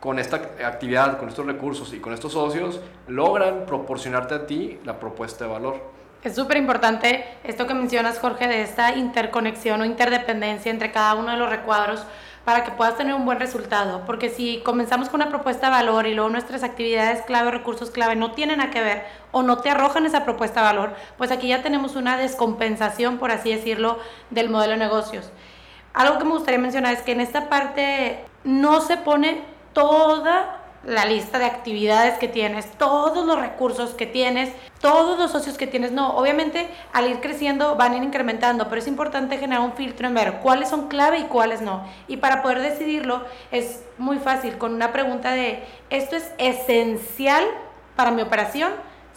con 0.00 0.18
esta 0.18 0.36
actividad, 0.64 1.18
con 1.18 1.28
estos 1.28 1.46
recursos 1.46 1.92
y 1.94 1.98
con 1.98 2.12
estos 2.12 2.32
socios, 2.32 2.80
logran 3.08 3.64
proporcionarte 3.66 4.34
a 4.34 4.46
ti 4.46 4.78
la 4.84 4.98
propuesta 5.00 5.44
de 5.44 5.50
valor. 5.50 5.94
Es 6.22 6.34
súper 6.34 6.56
importante 6.56 7.24
esto 7.44 7.66
que 7.66 7.74
mencionas, 7.74 8.18
Jorge, 8.18 8.48
de 8.48 8.62
esta 8.62 8.94
interconexión 8.94 9.80
o 9.80 9.84
interdependencia 9.84 10.70
entre 10.70 10.90
cada 10.90 11.14
uno 11.14 11.32
de 11.32 11.36
los 11.36 11.50
recuadros 11.50 12.04
para 12.44 12.64
que 12.64 12.72
puedas 12.72 12.96
tener 12.96 13.14
un 13.14 13.24
buen 13.24 13.38
resultado. 13.38 14.04
Porque 14.06 14.28
si 14.28 14.60
comenzamos 14.64 15.08
con 15.08 15.20
una 15.20 15.30
propuesta 15.30 15.66
de 15.66 15.72
valor 15.72 16.06
y 16.06 16.14
luego 16.14 16.30
nuestras 16.30 16.62
actividades 16.62 17.22
clave, 17.22 17.50
recursos 17.50 17.90
clave 17.90 18.16
no 18.16 18.32
tienen 18.32 18.60
a 18.60 18.70
que 18.70 18.82
ver 18.82 19.06
o 19.32 19.42
no 19.42 19.58
te 19.58 19.70
arrojan 19.70 20.06
esa 20.06 20.24
propuesta 20.24 20.60
de 20.60 20.66
valor, 20.66 20.94
pues 21.16 21.30
aquí 21.30 21.48
ya 21.48 21.62
tenemos 21.62 21.96
una 21.96 22.16
descompensación, 22.16 23.18
por 23.18 23.30
así 23.30 23.50
decirlo, 23.50 23.98
del 24.30 24.50
modelo 24.50 24.72
de 24.72 24.78
negocios. 24.78 25.30
Algo 25.94 26.18
que 26.18 26.24
me 26.24 26.32
gustaría 26.32 26.58
mencionar 26.58 26.92
es 26.94 27.02
que 27.02 27.12
en 27.12 27.20
esta 27.20 27.48
parte 27.48 28.24
no 28.42 28.80
se 28.80 28.96
pone 28.96 29.42
toda 29.72 30.63
la 30.86 31.04
lista 31.04 31.38
de 31.38 31.46
actividades 31.46 32.18
que 32.18 32.28
tienes, 32.28 32.70
todos 32.72 33.26
los 33.26 33.38
recursos 33.38 33.90
que 33.94 34.06
tienes, 34.06 34.50
todos 34.80 35.18
los 35.18 35.30
socios 35.30 35.56
que 35.56 35.66
tienes. 35.66 35.92
No, 35.92 36.16
obviamente 36.16 36.68
al 36.92 37.08
ir 37.08 37.20
creciendo 37.20 37.76
van 37.76 37.92
a 37.92 37.96
ir 37.96 38.02
incrementando, 38.02 38.68
pero 38.68 38.80
es 38.80 38.88
importante 38.88 39.38
generar 39.38 39.64
un 39.64 39.72
filtro 39.72 40.06
en 40.06 40.14
ver 40.14 40.34
cuáles 40.42 40.68
son 40.68 40.88
clave 40.88 41.18
y 41.18 41.24
cuáles 41.24 41.60
no. 41.62 41.84
Y 42.08 42.18
para 42.18 42.42
poder 42.42 42.60
decidirlo 42.60 43.22
es 43.50 43.82
muy 43.98 44.18
fácil 44.18 44.58
con 44.58 44.74
una 44.74 44.92
pregunta 44.92 45.32
de, 45.32 45.64
¿esto 45.90 46.16
es 46.16 46.30
esencial 46.38 47.44
para 47.96 48.10
mi 48.10 48.22
operación? 48.22 48.72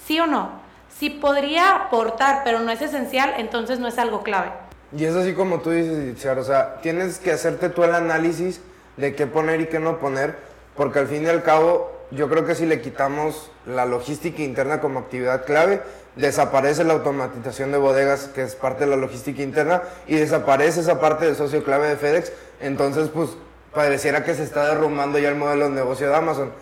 ¿Sí 0.05 0.19
o 0.19 0.27
no? 0.27 0.51
Si 0.97 1.09
podría 1.09 1.75
aportar, 1.75 2.41
pero 2.43 2.59
no 2.59 2.71
es 2.71 2.81
esencial, 2.81 3.33
entonces 3.37 3.79
no 3.79 3.87
es 3.87 3.97
algo 3.99 4.23
clave. 4.23 4.51
Y 4.95 5.03
es 5.03 5.15
así 5.15 5.33
como 5.33 5.59
tú 5.59 5.71
dices, 5.71 6.25
o 6.25 6.43
sea, 6.43 6.77
tienes 6.77 7.19
que 7.19 7.31
hacerte 7.31 7.69
tú 7.69 7.83
el 7.83 7.93
análisis 7.93 8.61
de 8.95 9.13
qué 9.15 9.27
poner 9.27 9.61
y 9.61 9.67
qué 9.67 9.79
no 9.79 9.99
poner 9.99 10.46
porque 10.77 10.99
al 10.99 11.07
fin 11.07 11.23
y 11.23 11.27
al 11.27 11.43
cabo 11.43 11.91
yo 12.11 12.29
creo 12.29 12.45
que 12.45 12.55
si 12.55 12.65
le 12.65 12.79
quitamos 12.81 13.51
la 13.65 13.85
logística 13.85 14.41
interna 14.41 14.79
como 14.79 14.99
actividad 14.99 15.43
clave, 15.45 15.81
desaparece 16.15 16.85
la 16.85 16.93
automatización 16.93 17.73
de 17.73 17.77
bodegas, 17.77 18.29
que 18.33 18.43
es 18.43 18.55
parte 18.55 18.85
de 18.85 18.91
la 18.91 18.95
logística 18.95 19.41
interna, 19.41 19.81
y 20.07 20.15
desaparece 20.15 20.79
esa 20.79 21.01
parte 21.01 21.25
del 21.25 21.35
socio 21.35 21.63
clave 21.63 21.89
de 21.89 21.97
FedEx, 21.97 22.31
entonces 22.61 23.09
pues 23.09 23.31
pareciera 23.73 24.23
que 24.23 24.33
se 24.35 24.43
está 24.43 24.67
derrumbando 24.67 25.19
ya 25.19 25.27
el 25.29 25.35
modelo 25.35 25.65
de 25.65 25.75
negocio 25.75 26.07
de 26.09 26.15
Amazon. 26.15 26.53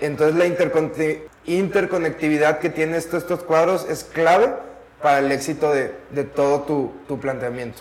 Entonces 0.00 0.36
la 0.36 0.44
interconectividad 1.46 2.58
que 2.58 2.68
tiene 2.68 2.96
estos, 2.98 3.24
cuadros 3.42 3.86
es 3.88 4.04
clave 4.04 4.52
para 5.00 5.20
el 5.20 5.32
éxito 5.32 5.72
de, 5.72 5.88
todo 6.34 6.60
tu 6.60 7.20
planteamiento. 7.20 7.80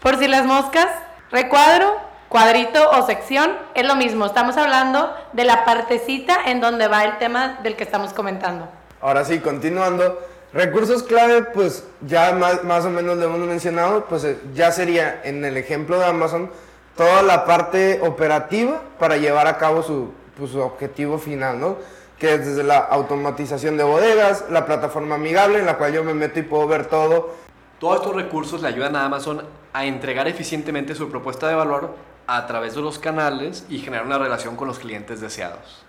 Por 0.00 0.18
si 0.18 0.28
las 0.28 0.46
moscas, 0.46 0.86
recuadro 1.30 2.07
cuadrito 2.28 2.90
o 2.90 3.06
sección, 3.06 3.52
es 3.74 3.86
lo 3.86 3.96
mismo. 3.96 4.26
Estamos 4.26 4.56
hablando 4.56 5.12
de 5.32 5.44
la 5.44 5.64
partecita 5.64 6.44
en 6.46 6.60
donde 6.60 6.88
va 6.88 7.04
el 7.04 7.18
tema 7.18 7.58
del 7.62 7.76
que 7.76 7.84
estamos 7.84 8.12
comentando. 8.12 8.68
Ahora 9.00 9.24
sí, 9.24 9.38
continuando. 9.40 10.18
Recursos 10.52 11.02
clave, 11.02 11.42
pues 11.42 11.84
ya 12.00 12.32
más, 12.32 12.64
más 12.64 12.84
o 12.86 12.90
menos 12.90 13.18
lo 13.18 13.24
hemos 13.24 13.40
mencionado, 13.40 14.06
pues 14.06 14.24
eh, 14.24 14.38
ya 14.54 14.72
sería 14.72 15.20
en 15.24 15.44
el 15.44 15.58
ejemplo 15.58 15.98
de 15.98 16.06
Amazon 16.06 16.50
toda 16.96 17.22
la 17.22 17.44
parte 17.44 18.00
operativa 18.02 18.80
para 18.98 19.18
llevar 19.18 19.46
a 19.46 19.58
cabo 19.58 19.82
su, 19.82 20.10
pues, 20.38 20.52
su 20.52 20.60
objetivo 20.60 21.18
final, 21.18 21.60
¿no? 21.60 21.76
Que 22.18 22.34
es 22.34 22.46
desde 22.46 22.64
la 22.64 22.78
automatización 22.78 23.76
de 23.76 23.84
bodegas, 23.84 24.46
la 24.50 24.64
plataforma 24.64 25.16
amigable 25.16 25.58
en 25.58 25.66
la 25.66 25.76
cual 25.76 25.92
yo 25.92 26.02
me 26.02 26.14
meto 26.14 26.40
y 26.40 26.42
puedo 26.42 26.66
ver 26.66 26.86
todo. 26.86 27.34
Todos 27.78 27.96
estos 27.96 28.16
recursos 28.16 28.62
le 28.62 28.68
ayudan 28.68 28.96
a 28.96 29.04
Amazon 29.04 29.44
a 29.72 29.84
entregar 29.84 30.26
eficientemente 30.28 30.94
su 30.94 31.10
propuesta 31.10 31.46
de 31.46 31.54
valor 31.54 31.94
a 32.28 32.46
través 32.46 32.74
de 32.74 32.82
los 32.82 32.98
canales 32.98 33.64
y 33.70 33.78
generar 33.78 34.04
una 34.04 34.18
relación 34.18 34.54
con 34.54 34.68
los 34.68 34.78
clientes 34.78 35.20
deseados. 35.20 35.82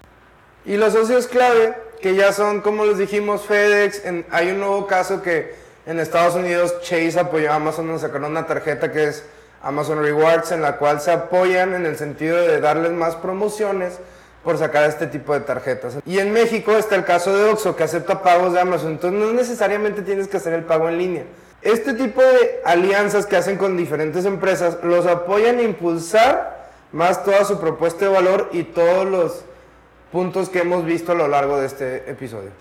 Y 0.65 0.77
los 0.77 0.93
socios 0.93 1.27
clave, 1.27 1.75
que 2.01 2.15
ya 2.15 2.31
son, 2.31 2.61
como 2.61 2.85
les 2.85 2.97
dijimos, 2.97 3.41
FedEx, 3.45 4.03
hay 4.31 4.51
un 4.51 4.59
nuevo 4.59 4.87
caso 4.87 5.21
que 5.21 5.53
en 5.85 5.99
Estados 5.99 6.35
Unidos 6.35 6.73
Chase 6.81 7.19
apoyó 7.19 7.51
a 7.51 7.55
Amazon 7.55 7.89
a 7.91 7.99
sacar 7.99 8.21
una 8.23 8.47
tarjeta 8.47 8.89
que 8.89 9.09
es 9.09 9.25
Amazon 9.61 10.01
Rewards, 10.01 10.53
en 10.53 10.61
la 10.61 10.77
cual 10.77 11.01
se 11.01 11.11
apoyan 11.11 11.75
en 11.75 11.85
el 11.85 11.97
sentido 11.97 12.37
de 12.37 12.61
darles 12.61 12.93
más 12.93 13.17
promociones 13.17 13.99
por 14.41 14.57
sacar 14.57 14.85
este 14.85 15.07
tipo 15.07 15.33
de 15.33 15.41
tarjetas. 15.41 15.97
Y 16.05 16.19
en 16.19 16.31
México 16.31 16.71
está 16.71 16.95
el 16.95 17.03
caso 17.03 17.35
de 17.35 17.49
Oxxo, 17.49 17.75
que 17.75 17.83
acepta 17.83 18.23
pagos 18.23 18.53
de 18.53 18.61
Amazon, 18.61 18.91
entonces 18.91 19.19
no 19.19 19.33
necesariamente 19.33 20.03
tienes 20.03 20.29
que 20.29 20.37
hacer 20.37 20.53
el 20.53 20.63
pago 20.63 20.87
en 20.87 20.97
línea 20.97 21.23
este 21.61 21.93
tipo 21.93 22.21
de 22.21 22.61
alianzas 22.63 23.25
que 23.25 23.35
hacen 23.35 23.57
con 23.57 23.75
diferentes 23.75 24.25
empresas 24.25 24.77
los 24.83 25.05
apoyan 25.05 25.59
a 25.59 25.61
impulsar 25.61 26.69
más 26.91 27.23
toda 27.23 27.43
su 27.45 27.59
propuesta 27.59 28.05
de 28.05 28.11
valor 28.11 28.49
y 28.53 28.63
todos 28.63 29.05
los 29.05 29.43
puntos 30.11 30.49
que 30.49 30.59
hemos 30.59 30.85
visto 30.85 31.11
a 31.11 31.15
lo 31.15 31.27
largo 31.27 31.59
de 31.59 31.67
este 31.67 32.09
episodio. 32.09 32.51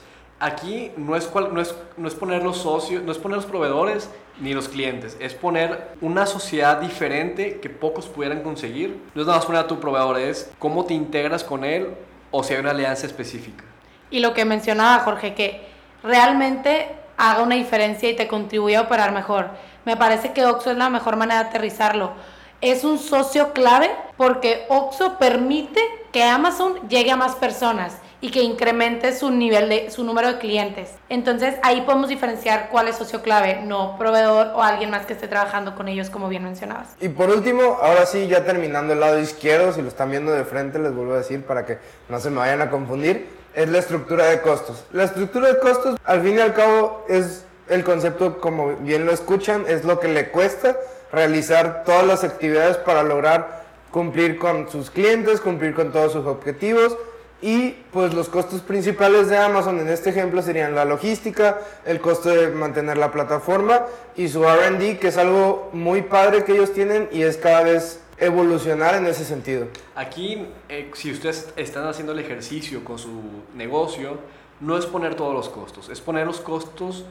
Aquí 0.40 0.92
no 0.96 1.16
es, 1.16 1.28
no 1.34 1.60
es, 1.60 1.74
no 1.96 2.06
es 2.06 2.14
poner 2.14 2.42
los 2.44 2.58
socios, 2.58 3.02
no 3.02 3.10
es 3.10 3.18
poner 3.18 3.36
los 3.36 3.46
proveedores 3.46 4.08
ni 4.40 4.54
los 4.54 4.68
clientes, 4.68 5.16
es 5.18 5.34
poner 5.34 5.88
una 6.00 6.26
sociedad 6.26 6.80
diferente 6.80 7.58
que 7.58 7.70
pocos 7.70 8.06
pudieran 8.06 8.42
conseguir. 8.42 9.00
No 9.14 9.22
es 9.22 9.26
nada 9.26 9.38
más 9.38 9.46
poner 9.46 9.62
a 9.62 9.66
tu 9.66 9.80
proveedor, 9.80 10.18
es 10.18 10.50
cómo 10.58 10.84
te 10.84 10.94
integras 10.94 11.42
con 11.42 11.64
él 11.64 11.88
o 12.30 12.44
si 12.44 12.54
hay 12.54 12.60
una 12.60 12.70
alianza 12.70 13.06
específica. 13.06 13.64
Y 14.10 14.20
lo 14.20 14.32
que 14.32 14.44
mencionaba 14.44 15.00
Jorge, 15.00 15.34
que 15.34 15.60
realmente 16.04 16.88
haga 17.18 17.42
una 17.42 17.56
diferencia 17.56 18.08
y 18.08 18.16
te 18.16 18.28
contribuya 18.28 18.78
a 18.78 18.82
operar 18.82 19.12
mejor. 19.12 19.50
Me 19.84 19.96
parece 19.96 20.32
que 20.32 20.46
OXO 20.46 20.70
es 20.70 20.76
la 20.78 20.88
mejor 20.88 21.16
manera 21.16 21.42
de 21.42 21.48
aterrizarlo. 21.50 22.12
Es 22.60 22.84
un 22.84 22.98
socio 22.98 23.52
clave 23.52 23.90
porque 24.16 24.64
OXO 24.68 25.18
permite 25.18 25.80
que 26.12 26.24
Amazon 26.24 26.88
llegue 26.88 27.10
a 27.10 27.16
más 27.16 27.34
personas 27.34 27.98
y 28.20 28.30
que 28.30 28.42
incremente 28.42 29.14
su 29.16 29.30
nivel 29.30 29.68
de 29.68 29.90
su 29.90 30.02
número 30.02 30.28
de 30.28 30.38
clientes. 30.38 30.90
Entonces 31.08 31.54
ahí 31.62 31.82
podemos 31.82 32.08
diferenciar 32.08 32.68
cuál 32.70 32.88
es 32.88 32.96
socio 32.96 33.22
clave, 33.22 33.60
no 33.62 33.96
proveedor 33.96 34.48
o 34.54 34.62
alguien 34.62 34.90
más 34.90 35.06
que 35.06 35.12
esté 35.12 35.28
trabajando 35.28 35.76
con 35.76 35.88
ellos 35.88 36.10
como 36.10 36.28
bien 36.28 36.42
mencionabas. 36.42 36.88
Y 37.00 37.08
por 37.08 37.30
último, 37.30 37.78
ahora 37.80 38.06
sí, 38.06 38.26
ya 38.26 38.44
terminando 38.44 38.92
el 38.92 39.00
lado 39.00 39.20
izquierdo, 39.20 39.72
si 39.72 39.82
lo 39.82 39.88
están 39.88 40.10
viendo 40.10 40.32
de 40.32 40.44
frente, 40.44 40.78
les 40.78 40.94
vuelvo 40.94 41.14
a 41.14 41.18
decir 41.18 41.44
para 41.44 41.64
que 41.64 41.78
no 42.08 42.18
se 42.18 42.30
me 42.30 42.38
vayan 42.38 42.60
a 42.60 42.70
confundir, 42.70 43.37
es 43.54 43.68
la 43.68 43.78
estructura 43.78 44.26
de 44.26 44.40
costos. 44.40 44.84
La 44.92 45.04
estructura 45.04 45.48
de 45.48 45.58
costos, 45.58 45.96
al 46.04 46.22
fin 46.22 46.36
y 46.36 46.40
al 46.40 46.54
cabo, 46.54 47.04
es 47.08 47.44
el 47.68 47.84
concepto, 47.84 48.40
como 48.40 48.76
bien 48.76 49.06
lo 49.06 49.12
escuchan, 49.12 49.64
es 49.68 49.84
lo 49.84 50.00
que 50.00 50.08
le 50.08 50.30
cuesta 50.30 50.76
realizar 51.12 51.84
todas 51.84 52.06
las 52.06 52.24
actividades 52.24 52.76
para 52.76 53.02
lograr 53.02 53.64
cumplir 53.90 54.38
con 54.38 54.70
sus 54.70 54.90
clientes, 54.90 55.40
cumplir 55.40 55.74
con 55.74 55.92
todos 55.92 56.12
sus 56.12 56.26
objetivos 56.26 56.96
y 57.40 57.70
pues 57.92 58.14
los 58.14 58.28
costos 58.28 58.62
principales 58.62 59.28
de 59.28 59.38
Amazon 59.38 59.78
en 59.78 59.88
este 59.88 60.10
ejemplo 60.10 60.42
serían 60.42 60.74
la 60.74 60.84
logística, 60.84 61.58
el 61.84 62.00
costo 62.00 62.30
de 62.30 62.48
mantener 62.48 62.98
la 62.98 63.12
plataforma 63.12 63.86
y 64.16 64.28
su 64.28 64.42
RD, 64.42 64.98
que 64.98 65.08
es 65.08 65.18
algo 65.18 65.70
muy 65.72 66.02
padre 66.02 66.44
que 66.44 66.52
ellos 66.52 66.72
tienen 66.72 67.08
y 67.12 67.22
es 67.22 67.36
cada 67.36 67.62
vez 67.62 68.00
evolucionar 68.20 68.94
en 68.94 69.06
ese 69.06 69.24
sentido. 69.24 69.68
Aquí, 69.94 70.46
eh, 70.68 70.90
si 70.94 71.12
ustedes 71.12 71.52
están 71.56 71.86
haciendo 71.86 72.12
el 72.12 72.18
ejercicio 72.18 72.84
con 72.84 72.98
su 72.98 73.22
negocio, 73.54 74.18
no 74.60 74.76
es 74.76 74.86
poner 74.86 75.14
todos 75.14 75.34
los 75.34 75.48
costos, 75.48 75.88
es 75.88 76.00
poner 76.00 76.26
los 76.26 76.40
costos 76.40 77.04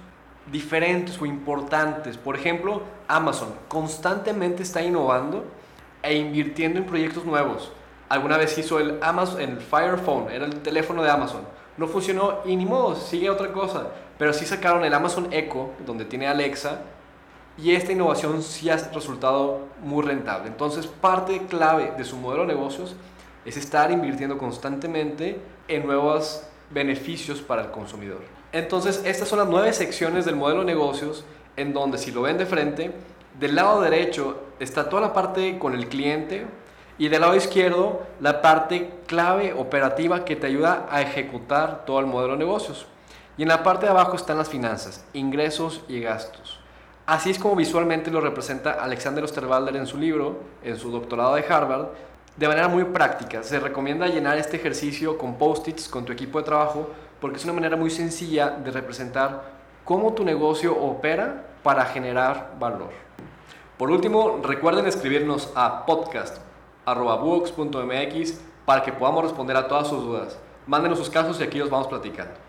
diferentes 0.52 1.22
o 1.22 1.26
importantes. 1.26 2.18
Por 2.18 2.36
ejemplo, 2.36 2.82
Amazon 3.08 3.54
constantemente 3.68 4.64
está 4.64 4.82
innovando 4.82 5.46
e 6.04 6.16
invirtiendo 6.16 6.80
en 6.80 6.86
proyectos 6.86 7.26
nuevos. 7.26 7.72
Alguna 8.10 8.38
vez 8.38 8.58
hizo 8.58 8.80
el 8.80 9.00
Amazon, 9.02 9.42
el 9.42 9.58
Fire 9.60 9.98
Phone, 9.98 10.32
era 10.32 10.46
el 10.46 10.62
teléfono 10.62 11.04
de 11.04 11.10
Amazon. 11.10 11.42
No 11.78 11.88
funcionó 11.88 12.40
y 12.46 12.56
ni 12.56 12.66
modo, 12.66 12.96
sigue 12.96 13.30
otra 13.30 13.52
cosa. 13.52 13.88
Pero 14.18 14.34
sí 14.34 14.46
sacaron 14.46 14.84
el 14.84 14.94
Amazon 14.94 15.28
Echo, 15.32 15.72
donde 15.86 16.06
tiene 16.06 16.28
Alexa, 16.28 16.82
y 17.58 17.74
esta 17.74 17.92
innovación 17.92 18.44
sí 18.44 18.70
ha 18.70 18.78
resultado 18.94 19.62
muy 19.82 20.06
rentable. 20.06 20.48
Entonces, 20.48 20.86
parte 20.88 21.42
clave 21.48 21.94
de 21.98 22.06
su 22.06 22.16
modelo 22.16 22.46
de 22.46 22.54
negocios 22.54 22.96
es 23.46 23.58
estar 23.58 23.92
invirtiendo 23.92 24.38
constantemente 24.38 25.40
en 25.68 25.86
nuevos 25.86 26.44
beneficios 26.70 27.42
para 27.42 27.64
el 27.64 27.72
consumidor. 27.72 28.22
Entonces, 28.52 29.02
estas 29.06 29.28
son 29.28 29.40
las 29.40 29.48
nueve 29.48 29.74
secciones 29.74 30.26
del 30.26 30.36
modelo 30.36 30.60
de 30.60 30.68
negocios 30.68 31.26
en 31.56 31.74
donde 31.74 31.98
si 31.98 32.12
lo 32.12 32.22
ven 32.22 32.38
de 32.38 32.46
frente, 32.46 32.92
del 33.40 33.56
lado 33.56 33.82
derecho 33.82 34.40
está 34.60 34.90
toda 34.90 35.02
la 35.02 35.14
parte 35.14 35.58
con 35.58 35.74
el 35.74 35.88
cliente 35.88 36.46
y 36.98 37.10
del 37.10 37.22
lado 37.22 37.36
izquierdo 37.36 38.04
la 38.20 38.42
parte 38.42 38.92
clave 39.08 39.54
operativa 39.54 40.26
que 40.26 40.36
te 40.36 40.48
ayuda 40.48 40.88
a 40.90 41.02
ejecutar 41.02 41.86
todo 41.86 42.00
el 42.00 42.06
modelo 42.06 42.34
de 42.34 42.40
negocios. 42.40 42.88
Y 43.38 43.44
en 43.44 43.50
la 43.50 43.64
parte 43.64 43.86
de 43.86 43.92
abajo 43.92 44.16
están 44.16 44.38
las 44.38 44.50
finanzas, 44.50 45.06
ingresos 45.14 45.84
y 45.88 46.00
gastos. 46.00 46.60
Así 47.08 47.30
es 47.30 47.40
como 47.40 47.56
visualmente 47.56 48.12
lo 48.12 48.20
representa 48.20 48.74
Alexander 48.74 49.24
Osterwalder 49.24 49.78
en 49.78 49.88
su 49.88 49.98
libro, 49.98 50.42
en 50.62 50.78
su 50.78 50.92
doctorado 50.92 51.36
de 51.36 51.46
Harvard, 51.48 51.88
de 52.36 52.48
manera 52.50 52.68
muy 52.68 52.84
práctica. 52.84 53.44
Se 53.44 53.62
recomienda 53.62 54.08
llenar 54.08 54.38
este 54.38 54.58
ejercicio 54.58 55.18
con 55.18 55.38
post-its 55.38 55.88
con 55.88 56.04
tu 56.04 56.12
equipo 56.12 56.40
de 56.40 56.44
trabajo 56.44 56.90
porque 57.22 57.38
es 57.38 57.46
una 57.46 57.54
manera 57.54 57.78
muy 57.78 57.92
sencilla 57.92 58.50
de 58.50 58.72
representar 58.72 59.42
cómo 59.86 60.12
tu 60.12 60.26
negocio 60.26 60.78
opera 60.78 61.46
para 61.64 61.86
generar 61.86 62.56
valor. 62.60 62.90
Por 63.78 63.90
último, 63.90 64.42
recuerden 64.44 64.86
escribirnos 64.86 65.50
a 65.56 65.86
podcast.books.mx 65.86 68.42
para 68.66 68.84
que 68.84 68.92
podamos 68.92 69.24
responder 69.24 69.56
a 69.56 69.70
todas 69.70 69.88
sus 69.88 70.04
dudas. 70.04 70.38
Mándenos 70.66 70.98
sus 70.98 71.10
casos 71.10 71.40
y 71.40 71.44
aquí 71.44 71.58
los 71.58 71.70
vamos 71.70 71.88
platicando. 71.88 72.47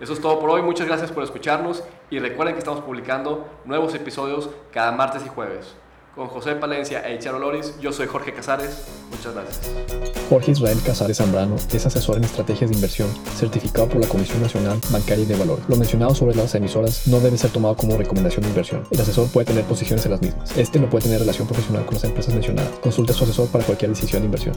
Eso 0.00 0.14
es 0.14 0.20
todo 0.20 0.40
por 0.40 0.48
hoy, 0.48 0.62
muchas 0.62 0.86
gracias 0.86 1.12
por 1.12 1.22
escucharnos 1.22 1.84
y 2.10 2.18
recuerden 2.18 2.54
que 2.54 2.60
estamos 2.60 2.80
publicando 2.80 3.46
nuevos 3.66 3.94
episodios 3.94 4.48
cada 4.72 4.92
martes 4.92 5.22
y 5.26 5.28
jueves 5.28 5.74
con 6.14 6.28
José 6.28 6.54
Palencia 6.56 7.06
e 7.06 7.14
Icharo 7.14 7.38
Loris. 7.38 7.78
Yo 7.80 7.92
soy 7.92 8.06
Jorge 8.06 8.32
Casares. 8.32 8.84
Muchas 9.10 9.34
gracias. 9.34 9.70
Jorge 10.28 10.52
Israel 10.52 10.78
Casares 10.84 11.18
Zambrano 11.18 11.56
es 11.56 11.86
asesor 11.86 12.16
en 12.16 12.24
estrategias 12.24 12.70
de 12.70 12.76
inversión, 12.76 13.08
certificado 13.36 13.88
por 13.88 14.00
la 14.00 14.08
Comisión 14.08 14.42
Nacional 14.42 14.78
Bancaria 14.90 15.24
y 15.24 15.26
de 15.26 15.36
Valor. 15.36 15.60
Lo 15.68 15.76
mencionado 15.76 16.14
sobre 16.14 16.34
las 16.34 16.54
emisoras 16.54 17.06
no 17.06 17.20
debe 17.20 17.36
ser 17.36 17.50
tomado 17.50 17.76
como 17.76 17.96
recomendación 17.96 18.42
de 18.42 18.48
inversión. 18.48 18.86
El 18.90 19.00
asesor 19.00 19.28
puede 19.28 19.46
tener 19.46 19.64
posiciones 19.64 20.04
en 20.06 20.12
las 20.12 20.22
mismas. 20.22 20.56
Este 20.56 20.78
no 20.78 20.88
puede 20.88 21.04
tener 21.04 21.20
relación 21.20 21.46
profesional 21.46 21.84
con 21.84 21.94
las 21.94 22.04
empresas 22.04 22.34
mencionadas. 22.34 22.70
Consulte 22.80 23.12
a 23.12 23.14
su 23.14 23.24
asesor 23.24 23.48
para 23.48 23.64
cualquier 23.64 23.90
decisión 23.90 24.22
de 24.22 24.26
inversión. 24.26 24.54